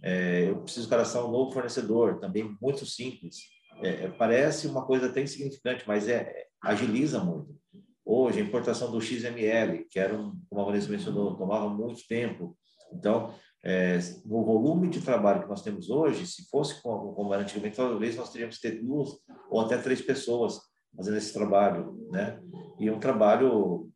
É, 0.02 0.49
eu 0.49 0.62
preciso 0.62 0.89
cadastrar 0.89 1.25
um 1.25 1.32
novo 1.32 1.52
fornecedor, 1.52 2.19
também 2.19 2.56
muito 2.60 2.86
simples 2.86 3.38
é, 3.82 4.06
é, 4.06 4.08
parece 4.10 4.68
uma 4.68 4.86
coisa 4.86 5.08
até 5.08 5.22
insignificante, 5.22 5.84
mas 5.88 6.08
é, 6.08 6.15
é, 6.15 6.46
agiliza 6.62 7.24
muito. 7.24 7.58
Hoje, 8.06 8.39
a 8.39 8.44
importação 8.44 8.92
do 8.92 9.00
XML, 9.00 9.86
que 9.89 10.00
era, 10.00 10.18
um, 10.18 10.39
como 10.50 10.62
a 10.62 10.65
Vanessa 10.65 10.89
mencionou, 10.89 11.38
tomava 11.38 11.70
muito 11.70 12.08
tempo. 12.08 12.58
Então, 12.92 13.34
é, 13.63 14.00
no 14.26 14.44
volume 14.44 14.89
de 14.89 15.02
trabalho 15.02 15.44
que 15.44 15.50
nós 15.50 15.62
temos 15.62 15.89
hoje, 15.89 16.26
se 16.26 16.50
fosse 16.50 16.82
como, 16.82 17.13
como 17.13 17.34
era 17.34 17.44
antigamente, 17.44 17.78
talvez 17.78 18.15
nós 18.15 18.32
teríamos 18.32 18.58
que 18.58 18.70
ter 18.70 18.82
duas 18.82 19.10
ou 19.50 19.62
até 19.62 19.78
três 19.78 20.02
pessoas 20.02 20.60
fazendo 20.96 21.18
esse 21.18 21.34
trabalho, 21.34 22.08
né? 22.12 22.42
E 22.80 22.89
um 22.89 23.00
trabalho 23.00 23.89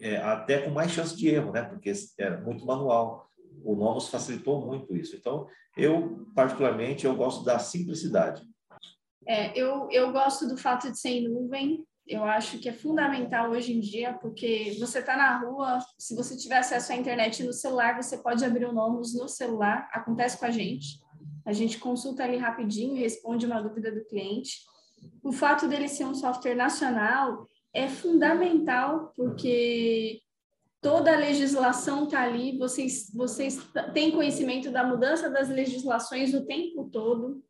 é, 0.00 0.16
até 0.18 0.58
com 0.58 0.70
mais 0.70 0.92
chance 0.92 1.16
de 1.16 1.28
erro, 1.28 1.52
né? 1.52 1.62
Porque 1.62 1.92
era 2.18 2.40
muito 2.40 2.66
manual. 2.66 3.28
O 3.64 3.74
Nomos 3.74 4.08
facilitou 4.08 4.64
muito 4.66 4.94
isso. 4.94 5.16
Então, 5.16 5.46
eu, 5.76 6.26
particularmente, 6.34 7.06
eu 7.06 7.16
gosto 7.16 7.44
da 7.44 7.58
simplicidade. 7.58 8.42
É, 9.28 9.52
eu, 9.54 9.90
eu 9.90 10.10
gosto 10.10 10.48
do 10.48 10.56
fato 10.56 10.90
de 10.90 10.98
ser 10.98 11.10
em 11.10 11.28
nuvem, 11.28 11.84
eu 12.06 12.24
acho 12.24 12.58
que 12.58 12.70
é 12.70 12.72
fundamental 12.72 13.50
hoje 13.50 13.74
em 13.74 13.80
dia, 13.80 14.14
porque 14.14 14.74
você 14.80 15.00
está 15.00 15.14
na 15.14 15.38
rua, 15.38 15.78
se 15.98 16.16
você 16.16 16.34
tiver 16.34 16.56
acesso 16.56 16.90
à 16.92 16.96
internet 16.96 17.42
no 17.42 17.52
celular, 17.52 18.02
você 18.02 18.16
pode 18.16 18.42
abrir 18.42 18.64
o 18.64 18.72
Nomos 18.72 19.14
no 19.14 19.28
celular, 19.28 19.86
acontece 19.92 20.38
com 20.38 20.46
a 20.46 20.50
gente. 20.50 20.98
A 21.44 21.52
gente 21.52 21.76
consulta 21.78 22.24
ali 22.24 22.38
rapidinho 22.38 22.96
e 22.96 23.00
responde 23.00 23.44
uma 23.44 23.60
dúvida 23.60 23.92
do 23.92 24.02
cliente. 24.06 24.60
O 25.22 25.30
fato 25.30 25.68
dele 25.68 25.88
ser 25.88 26.06
um 26.06 26.14
software 26.14 26.54
nacional 26.54 27.46
é 27.74 27.86
fundamental, 27.86 29.12
porque 29.14 30.20
toda 30.80 31.12
a 31.12 31.18
legislação 31.18 32.04
está 32.04 32.22
ali, 32.22 32.56
vocês, 32.56 33.12
vocês 33.14 33.60
têm 33.92 34.10
conhecimento 34.10 34.70
da 34.70 34.82
mudança 34.82 35.28
das 35.28 35.50
legislações 35.50 36.32
o 36.32 36.46
tempo 36.46 36.88
todo 36.90 37.46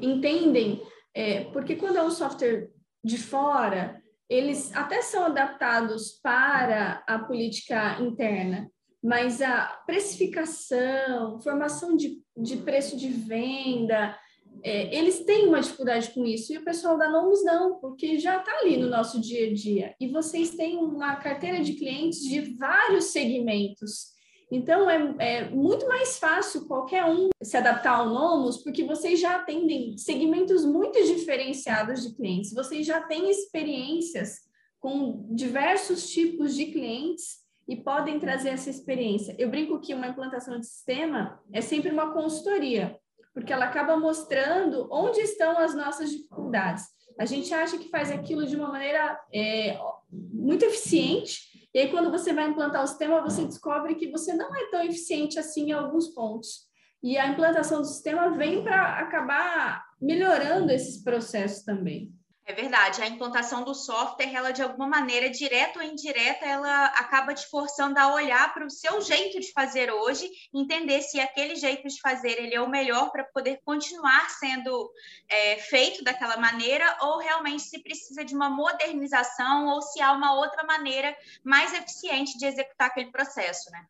entendem, 0.00 0.82
é, 1.14 1.44
porque 1.44 1.76
quando 1.76 1.96
é 1.96 2.02
um 2.02 2.10
software 2.10 2.68
de 3.02 3.18
fora, 3.18 4.02
eles 4.28 4.74
até 4.74 5.02
são 5.02 5.24
adaptados 5.24 6.18
para 6.22 7.02
a 7.06 7.18
política 7.18 8.00
interna, 8.00 8.70
mas 9.02 9.40
a 9.40 9.66
precificação, 9.86 11.40
formação 11.40 11.96
de, 11.96 12.20
de 12.36 12.56
preço 12.56 12.96
de 12.96 13.08
venda, 13.08 14.18
é, 14.62 14.96
eles 14.96 15.24
têm 15.24 15.46
uma 15.46 15.60
dificuldade 15.60 16.10
com 16.12 16.24
isso, 16.24 16.52
e 16.52 16.58
o 16.58 16.64
pessoal 16.64 16.98
da 16.98 17.08
Nomus 17.08 17.44
não, 17.44 17.78
porque 17.78 18.18
já 18.18 18.38
está 18.38 18.52
ali 18.58 18.76
no 18.76 18.88
nosso 18.88 19.20
dia 19.20 19.48
a 19.48 19.54
dia. 19.54 19.94
E 20.00 20.08
vocês 20.08 20.56
têm 20.56 20.76
uma 20.78 21.16
carteira 21.16 21.62
de 21.62 21.74
clientes 21.74 22.20
de 22.20 22.40
vários 22.56 23.06
segmentos. 23.06 24.15
Então, 24.50 24.88
é, 24.88 25.14
é, 25.18 25.50
muito 25.50 25.88
mais 25.88 26.18
fácil 26.18 26.66
qualquer 26.66 27.04
um 27.04 27.30
se 27.42 27.56
adaptar 27.56 27.96
ao 27.96 28.08
Nomos, 28.08 28.58
porque 28.58 28.84
vocês 28.84 29.20
já 29.20 29.36
atendem 29.36 29.98
segmentos 29.98 30.64
muito 30.64 31.02
diferenciados 31.04 32.02
de 32.02 32.14
clientes, 32.14 32.52
vocês 32.52 32.86
já 32.86 33.00
têm 33.00 33.28
experiências 33.28 34.46
com 34.78 35.26
diversos 35.30 36.08
tipos 36.10 36.54
de 36.54 36.66
clientes 36.66 37.44
e 37.68 37.74
podem 37.74 38.20
trazer 38.20 38.50
essa 38.50 38.70
experiência. 38.70 39.34
Eu 39.36 39.50
brinco 39.50 39.80
que 39.80 39.92
uma 39.92 40.06
implantação 40.06 40.60
de 40.60 40.66
sistema 40.66 41.40
é 41.52 41.60
sempre 41.60 41.90
uma 41.90 42.12
consultoria, 42.12 42.96
porque 43.34 43.52
ela 43.52 43.64
acaba 43.64 43.96
mostrando 43.96 44.86
onde 44.92 45.20
estão 45.20 45.58
as 45.58 45.74
nossas 45.74 46.10
dificuldades. 46.10 46.84
A 47.18 47.24
gente 47.24 47.52
acha 47.52 47.78
que 47.78 47.88
faz 47.88 48.12
aquilo 48.12 48.46
de 48.46 48.54
uma 48.54 48.68
maneira 48.68 49.18
é, 49.34 49.76
muito 50.10 50.64
eficiente, 50.64 51.55
e 51.76 51.78
aí, 51.78 51.90
quando 51.90 52.10
você 52.10 52.32
vai 52.32 52.48
implantar 52.48 52.82
o 52.82 52.86
sistema, 52.86 53.20
você 53.20 53.44
descobre 53.44 53.96
que 53.96 54.10
você 54.10 54.32
não 54.32 54.56
é 54.56 54.70
tão 54.70 54.82
eficiente 54.82 55.38
assim 55.38 55.68
em 55.68 55.72
alguns 55.72 56.08
pontos. 56.08 56.62
E 57.02 57.18
a 57.18 57.28
implantação 57.28 57.82
do 57.82 57.86
sistema 57.86 58.30
vem 58.30 58.64
para 58.64 58.98
acabar 58.98 59.84
melhorando 60.00 60.72
esses 60.72 61.04
processos 61.04 61.64
também. 61.64 62.14
É 62.48 62.52
verdade, 62.52 63.02
a 63.02 63.08
implantação 63.08 63.64
do 63.64 63.74
software, 63.74 64.32
ela 64.32 64.52
de 64.52 64.62
alguma 64.62 64.86
maneira, 64.86 65.28
direta 65.28 65.80
ou 65.80 65.84
indireta, 65.84 66.46
ela 66.46 66.86
acaba 66.86 67.34
te 67.34 67.44
forçando 67.48 67.98
a 67.98 68.14
olhar 68.14 68.54
para 68.54 68.64
o 68.64 68.70
seu 68.70 69.00
jeito 69.00 69.40
de 69.40 69.50
fazer 69.50 69.90
hoje, 69.90 70.30
entender 70.54 71.02
se 71.02 71.18
aquele 71.18 71.56
jeito 71.56 71.88
de 71.88 72.00
fazer 72.00 72.40
ele 72.40 72.54
é 72.54 72.60
o 72.60 72.70
melhor 72.70 73.10
para 73.10 73.24
poder 73.24 73.58
continuar 73.64 74.30
sendo 74.30 74.92
é, 75.28 75.56
feito 75.56 76.04
daquela 76.04 76.36
maneira, 76.36 76.96
ou 77.02 77.18
realmente 77.18 77.64
se 77.64 77.82
precisa 77.82 78.24
de 78.24 78.32
uma 78.32 78.48
modernização, 78.48 79.66
ou 79.66 79.82
se 79.82 80.00
há 80.00 80.12
uma 80.12 80.36
outra 80.36 80.62
maneira 80.62 81.16
mais 81.42 81.74
eficiente 81.74 82.38
de 82.38 82.46
executar 82.46 82.86
aquele 82.86 83.10
processo, 83.10 83.72
né? 83.72 83.84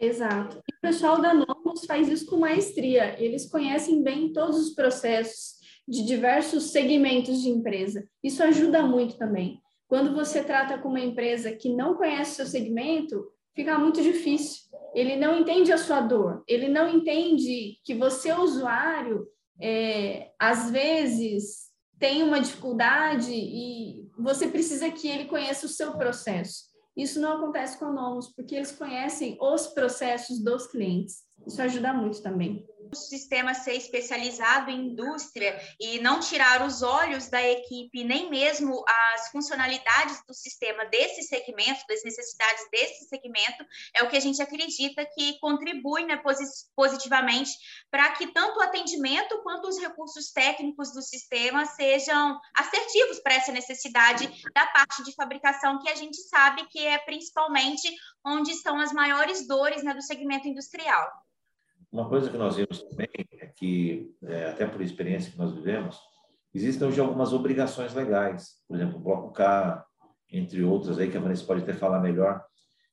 Exato. 0.00 0.62
E 0.68 0.74
o 0.74 0.80
pessoal 0.80 1.20
da 1.20 1.32
Nomos 1.32 1.84
faz 1.84 2.08
isso 2.08 2.26
com 2.26 2.38
maestria. 2.38 3.14
Eles 3.22 3.48
conhecem 3.48 4.02
bem 4.02 4.32
todos 4.32 4.56
os 4.56 4.70
processos, 4.70 5.57
de 5.88 6.04
diversos 6.04 6.64
segmentos 6.64 7.40
de 7.40 7.48
empresa. 7.48 8.06
Isso 8.22 8.42
ajuda 8.42 8.82
muito 8.82 9.16
também. 9.16 9.60
Quando 9.88 10.14
você 10.14 10.44
trata 10.44 10.76
com 10.76 10.90
uma 10.90 11.00
empresa 11.00 11.50
que 11.50 11.74
não 11.74 11.94
conhece 11.94 12.36
seu 12.36 12.46
segmento, 12.46 13.26
fica 13.54 13.78
muito 13.78 14.02
difícil. 14.02 14.68
Ele 14.94 15.16
não 15.16 15.38
entende 15.38 15.72
a 15.72 15.78
sua 15.78 16.02
dor, 16.02 16.42
ele 16.46 16.68
não 16.68 16.88
entende 16.88 17.78
que 17.82 17.94
você, 17.94 18.32
usuário, 18.32 19.26
é, 19.60 20.30
às 20.38 20.70
vezes 20.70 21.68
tem 21.98 22.22
uma 22.22 22.40
dificuldade 22.40 23.32
e 23.32 24.06
você 24.18 24.46
precisa 24.46 24.90
que 24.90 25.08
ele 25.08 25.24
conheça 25.24 25.64
o 25.64 25.70
seu 25.70 25.96
processo. 25.96 26.68
Isso 26.94 27.20
não 27.20 27.38
acontece 27.38 27.78
com 27.78 27.86
a 27.86 27.92
Nomos, 27.92 28.28
porque 28.34 28.54
eles 28.54 28.72
conhecem 28.72 29.38
os 29.40 29.68
processos 29.68 30.38
dos 30.42 30.66
clientes. 30.66 31.22
Isso 31.46 31.62
ajuda 31.62 31.92
muito 31.94 32.22
também 32.22 32.66
o 32.90 32.96
sistema 32.96 33.54
ser 33.54 33.74
especializado 33.74 34.70
em 34.70 34.88
indústria 34.88 35.60
e 35.78 35.98
não 36.00 36.20
tirar 36.20 36.66
os 36.66 36.82
olhos 36.82 37.28
da 37.28 37.42
equipe, 37.42 38.04
nem 38.04 38.30
mesmo 38.30 38.84
as 38.86 39.30
funcionalidades 39.30 40.22
do 40.26 40.34
sistema 40.34 40.84
desse 40.86 41.22
segmento, 41.22 41.84
das 41.88 42.02
necessidades 42.02 42.68
desse 42.70 43.08
segmento, 43.08 43.64
é 43.94 44.02
o 44.02 44.08
que 44.08 44.16
a 44.16 44.20
gente 44.20 44.40
acredita 44.42 45.04
que 45.14 45.38
contribui 45.40 46.04
né, 46.04 46.20
positivamente 46.74 47.52
para 47.90 48.10
que 48.12 48.32
tanto 48.32 48.58
o 48.58 48.62
atendimento 48.62 49.42
quanto 49.42 49.68
os 49.68 49.78
recursos 49.78 50.30
técnicos 50.32 50.92
do 50.92 51.02
sistema 51.02 51.66
sejam 51.66 52.40
assertivos 52.56 53.20
para 53.20 53.34
essa 53.34 53.52
necessidade 53.52 54.28
da 54.54 54.66
parte 54.66 55.02
de 55.04 55.14
fabricação, 55.14 55.80
que 55.80 55.90
a 55.90 55.94
gente 55.94 56.16
sabe 56.28 56.66
que 56.68 56.86
é 56.86 56.98
principalmente 56.98 57.88
onde 58.24 58.52
estão 58.52 58.80
as 58.80 58.92
maiores 58.92 59.46
dores 59.46 59.82
né, 59.82 59.94
do 59.94 60.02
segmento 60.02 60.48
industrial. 60.48 61.08
Uma 61.90 62.08
coisa 62.08 62.30
que 62.30 62.36
nós 62.36 62.56
vimos 62.56 62.82
também 62.82 63.08
é 63.40 63.46
que, 63.46 64.14
é, 64.22 64.50
até 64.50 64.66
por 64.66 64.80
experiência 64.82 65.32
que 65.32 65.38
nós 65.38 65.52
vivemos, 65.52 65.98
existem 66.54 66.86
hoje 66.86 67.00
algumas 67.00 67.32
obrigações 67.32 67.94
legais, 67.94 68.62
por 68.66 68.76
exemplo, 68.76 68.98
o 68.98 69.02
Bloco 69.02 69.32
K, 69.32 69.84
entre 70.30 70.62
outras 70.62 70.98
aí 70.98 71.10
que 71.10 71.16
a 71.16 71.20
Vanessa 71.20 71.46
pode 71.46 71.62
até 71.62 71.72
falar 71.72 72.00
melhor, 72.00 72.44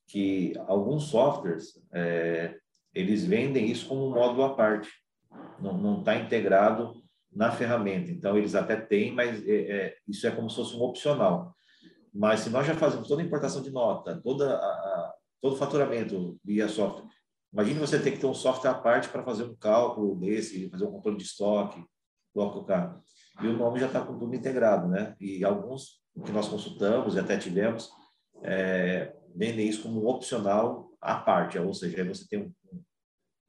que 0.06 0.54
alguns 0.66 1.04
softwares 1.04 1.78
é, 1.92 2.56
eles 2.94 3.24
vendem 3.24 3.70
isso 3.70 3.86
como 3.86 4.06
um 4.06 4.14
módulo 4.14 4.44
à 4.44 4.54
parte, 4.54 4.88
não 5.60 5.98
está 5.98 6.16
integrado 6.16 7.02
na 7.30 7.52
ferramenta. 7.52 8.10
Então 8.10 8.36
eles 8.38 8.54
até 8.54 8.76
têm, 8.76 9.12
mas 9.12 9.46
é, 9.46 9.54
é, 9.54 9.96
isso 10.08 10.26
é 10.26 10.30
como 10.30 10.48
se 10.48 10.56
fosse 10.56 10.74
um 10.74 10.82
opcional. 10.82 11.54
Mas 12.14 12.40
se 12.40 12.50
nós 12.50 12.66
já 12.66 12.74
fazemos 12.74 13.08
toda 13.08 13.20
a 13.20 13.24
importação 13.24 13.60
de 13.60 13.70
nota, 13.70 14.18
toda 14.22 14.56
a, 14.56 15.14
todo 15.40 15.52
o 15.52 15.58
faturamento 15.58 16.38
via 16.42 16.66
software, 16.66 17.06
Imagine 17.56 17.80
você 17.80 17.98
ter 17.98 18.10
que 18.10 18.18
ter 18.18 18.26
um 18.26 18.34
software 18.34 18.68
à 18.70 18.74
parte 18.74 19.08
para 19.08 19.22
fazer 19.22 19.44
um 19.44 19.56
cálculo 19.56 20.14
desse, 20.14 20.68
fazer 20.68 20.84
um 20.84 20.92
controle 20.92 21.16
de 21.16 21.24
estoque, 21.24 21.82
colocar. 22.34 23.00
E 23.40 23.46
o 23.46 23.56
nome 23.56 23.80
já 23.80 23.86
está 23.86 24.04
com 24.04 24.18
tudo 24.18 24.36
integrado, 24.36 24.86
né? 24.86 25.16
E 25.18 25.42
alguns 25.42 26.02
que 26.22 26.30
nós 26.32 26.48
consultamos 26.48 27.14
e 27.14 27.18
até 27.18 27.38
tivemos 27.38 27.90
é, 28.42 29.10
vendem 29.34 29.66
isso 29.66 29.84
como 29.84 30.02
um 30.02 30.06
opcional 30.06 30.90
à 31.00 31.14
parte, 31.16 31.58
ou 31.58 31.72
seja, 31.72 32.02
aí 32.02 32.06
você 32.06 32.28
tem 32.28 32.42
um, 32.42 32.52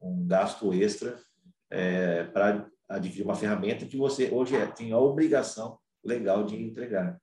um 0.00 0.26
gasto 0.26 0.72
extra 0.72 1.20
é, 1.68 2.24
para 2.24 2.66
adquirir 2.88 3.24
uma 3.24 3.34
ferramenta 3.34 3.84
que 3.84 3.98
você 3.98 4.30
hoje 4.30 4.56
é, 4.56 4.64
tem 4.64 4.90
a 4.90 4.98
obrigação 4.98 5.78
legal 6.02 6.44
de 6.44 6.56
entregar. 6.56 7.20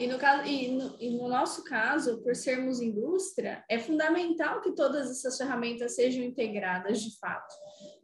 E 0.00 0.06
no, 0.06 0.16
caso, 0.16 0.48
e, 0.48 0.68
no, 0.68 0.96
e 0.98 1.10
no 1.10 1.28
nosso 1.28 1.62
caso, 1.62 2.22
por 2.22 2.34
sermos 2.34 2.80
indústria, 2.80 3.62
é 3.68 3.78
fundamental 3.78 4.62
que 4.62 4.72
todas 4.72 5.10
essas 5.10 5.36
ferramentas 5.36 5.94
sejam 5.94 6.24
integradas 6.24 7.02
de 7.02 7.18
fato, 7.18 7.54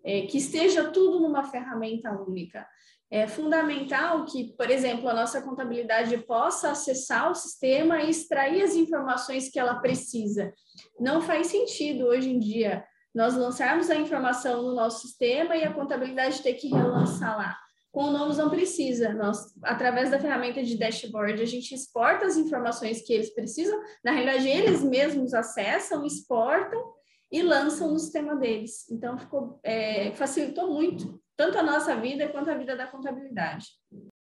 é, 0.05 0.27
que 0.27 0.37
esteja 0.37 0.91
tudo 0.91 1.19
numa 1.19 1.45
ferramenta 1.45 2.13
única. 2.13 2.69
É 3.11 3.27
fundamental 3.27 4.27
que, 4.27 4.53
por 4.59 4.71
exemplo, 4.71 5.09
a 5.09 5.15
nossa 5.15 5.41
contabilidade 5.41 6.19
possa 6.19 6.73
acessar 6.73 7.31
o 7.31 7.35
sistema 7.35 8.03
e 8.03 8.11
extrair 8.11 8.63
as 8.63 8.75
informações 8.75 9.49
que 9.49 9.59
ela 9.59 9.77
precisa. 9.77 10.53
Não 11.01 11.23
faz 11.23 11.47
sentido 11.47 12.09
hoje 12.09 12.29
em 12.29 12.39
dia 12.39 12.85
nós 13.15 13.35
lançarmos 13.35 13.89
a 13.89 13.95
informação 13.95 14.63
no 14.63 14.75
nosso 14.75 15.01
sistema 15.01 15.57
e 15.57 15.65
a 15.65 15.73
contabilidade 15.73 16.43
ter 16.43 16.53
que 16.53 16.69
relançar 16.69 17.39
lá. 17.39 17.57
Com 17.97 18.09
o 18.09 18.11
Nomos 18.11 18.37
não 18.37 18.51
precisa. 18.51 19.15
Nós, 19.15 19.55
através 19.63 20.11
da 20.11 20.19
ferramenta 20.19 20.63
de 20.63 20.77
dashboard, 20.77 21.41
a 21.41 21.47
gente 21.47 21.75
exporta 21.75 22.27
as 22.27 22.37
informações 22.37 23.01
que 23.01 23.11
eles 23.11 23.33
precisam. 23.33 23.81
Na 24.05 24.13
realidade, 24.13 24.47
eles 24.47 24.85
mesmos 24.85 25.33
acessam, 25.33 26.05
exportam 26.05 26.93
e 27.33 27.41
lançam 27.41 27.91
no 27.91 27.99
sistema 27.99 28.37
deles. 28.37 28.87
Então, 28.91 29.17
ficou, 29.17 29.59
é, 29.63 30.13
facilitou 30.15 30.75
muito, 30.75 31.19
tanto 31.35 31.57
a 31.57 31.63
nossa 31.63 31.97
vida 31.97 32.29
quanto 32.29 32.51
a 32.51 32.55
vida 32.59 32.77
da 32.77 32.87
contabilidade 32.87 33.65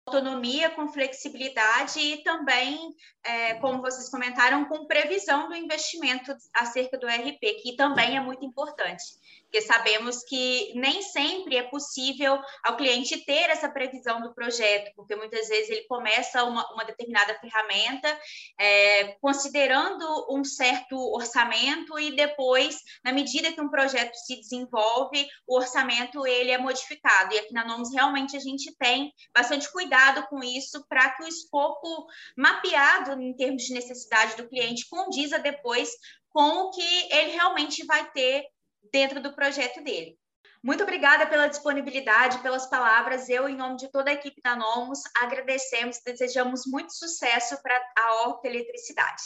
autonomia, 0.07 0.69
com 0.69 0.87
flexibilidade 0.87 1.99
e 1.99 2.23
também, 2.23 2.95
é, 3.25 3.55
como 3.55 3.81
vocês 3.81 4.09
comentaram, 4.09 4.63
com 4.65 4.87
previsão 4.87 5.49
do 5.49 5.55
investimento 5.55 6.33
acerca 6.55 6.97
do 6.97 7.05
RP, 7.05 7.61
que 7.61 7.75
também 7.75 8.15
é 8.15 8.21
muito 8.21 8.45
importante 8.45 9.03
porque 9.47 9.61
sabemos 9.61 10.23
que 10.23 10.73
nem 10.75 11.01
sempre 11.01 11.55
é 11.55 11.63
possível 11.63 12.39
ao 12.63 12.75
cliente 12.75 13.23
ter 13.25 13.49
essa 13.49 13.69
previsão 13.69 14.21
do 14.21 14.33
projeto, 14.33 14.91
porque 14.95 15.15
muitas 15.15 15.47
vezes 15.47 15.69
ele 15.69 15.85
começa 15.87 16.43
uma, 16.43 16.69
uma 16.73 16.83
determinada 16.83 17.33
ferramenta 17.39 18.19
é, 18.59 19.15
considerando 19.21 20.05
um 20.29 20.43
certo 20.43 20.97
orçamento 21.13 21.97
e 21.97 22.15
depois, 22.15 22.77
na 23.03 23.13
medida 23.13 23.51
que 23.51 23.61
um 23.61 23.69
projeto 23.69 24.15
se 24.15 24.35
desenvolve, 24.35 25.25
o 25.47 25.55
orçamento 25.55 26.27
ele 26.27 26.51
é 26.51 26.57
modificado. 26.57 27.33
E 27.33 27.39
aqui 27.39 27.53
na 27.53 27.65
Nomus 27.65 27.93
realmente 27.93 28.35
a 28.35 28.41
gente 28.41 28.75
tem 28.77 29.13
bastante 29.33 29.71
cuidado 29.71 30.27
com 30.27 30.43
isso 30.43 30.85
para 30.89 31.09
que 31.11 31.23
o 31.23 31.27
escopo 31.27 32.05
mapeado 32.35 33.19
em 33.21 33.33
termos 33.35 33.63
de 33.63 33.73
necessidade 33.73 34.35
do 34.35 34.47
cliente 34.49 34.87
condiza 34.89 35.39
depois 35.39 35.89
com 36.29 36.63
o 36.63 36.71
que 36.71 37.13
ele 37.13 37.31
realmente 37.31 37.85
vai 37.85 38.11
ter 38.11 38.45
dentro 38.91 39.21
do 39.21 39.33
projeto 39.33 39.83
dele. 39.83 40.17
Muito 40.63 40.83
obrigada 40.83 41.25
pela 41.27 41.47
disponibilidade, 41.47 42.39
pelas 42.39 42.67
palavras. 42.67 43.29
Eu, 43.29 43.47
em 43.47 43.55
nome 43.55 43.77
de 43.77 43.91
toda 43.91 44.09
a 44.09 44.13
equipe 44.13 44.41
da 44.41 44.55
Nomos, 44.55 45.01
agradecemos 45.21 45.97
e 45.97 46.03
desejamos 46.03 46.63
muito 46.65 46.93
sucesso 46.93 47.61
para 47.61 47.79
a 47.97 48.27
Orca 48.27 48.47
Eletricidade. 48.47 49.23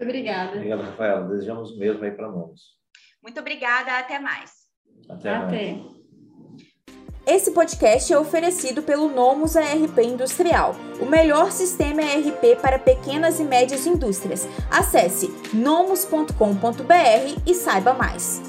Obrigada. 0.00 0.52
Obrigado, 0.52 0.82
Rafaela. 0.82 1.28
Desejamos 1.28 1.72
o 1.72 1.78
mesmo 1.78 2.04
aí 2.04 2.12
para 2.12 2.26
a 2.26 2.30
Nomos. 2.30 2.78
Muito 3.22 3.38
obrigada. 3.40 3.98
Até 3.98 4.18
mais. 4.18 4.52
Até. 5.08 5.30
até. 5.30 5.72
Mais. 5.74 5.98
Esse 7.26 7.50
podcast 7.50 8.10
é 8.10 8.18
oferecido 8.18 8.82
pelo 8.82 9.10
Nomos 9.10 9.54
ARP 9.54 9.98
Industrial, 9.98 10.74
o 10.98 11.04
melhor 11.04 11.52
sistema 11.52 12.00
ERP 12.00 12.58
para 12.62 12.78
pequenas 12.78 13.38
e 13.38 13.44
médias 13.44 13.86
indústrias. 13.86 14.48
Acesse 14.70 15.28
nomos.com.br 15.52 16.32
e 17.46 17.54
saiba 17.54 17.92
mais. 17.92 18.40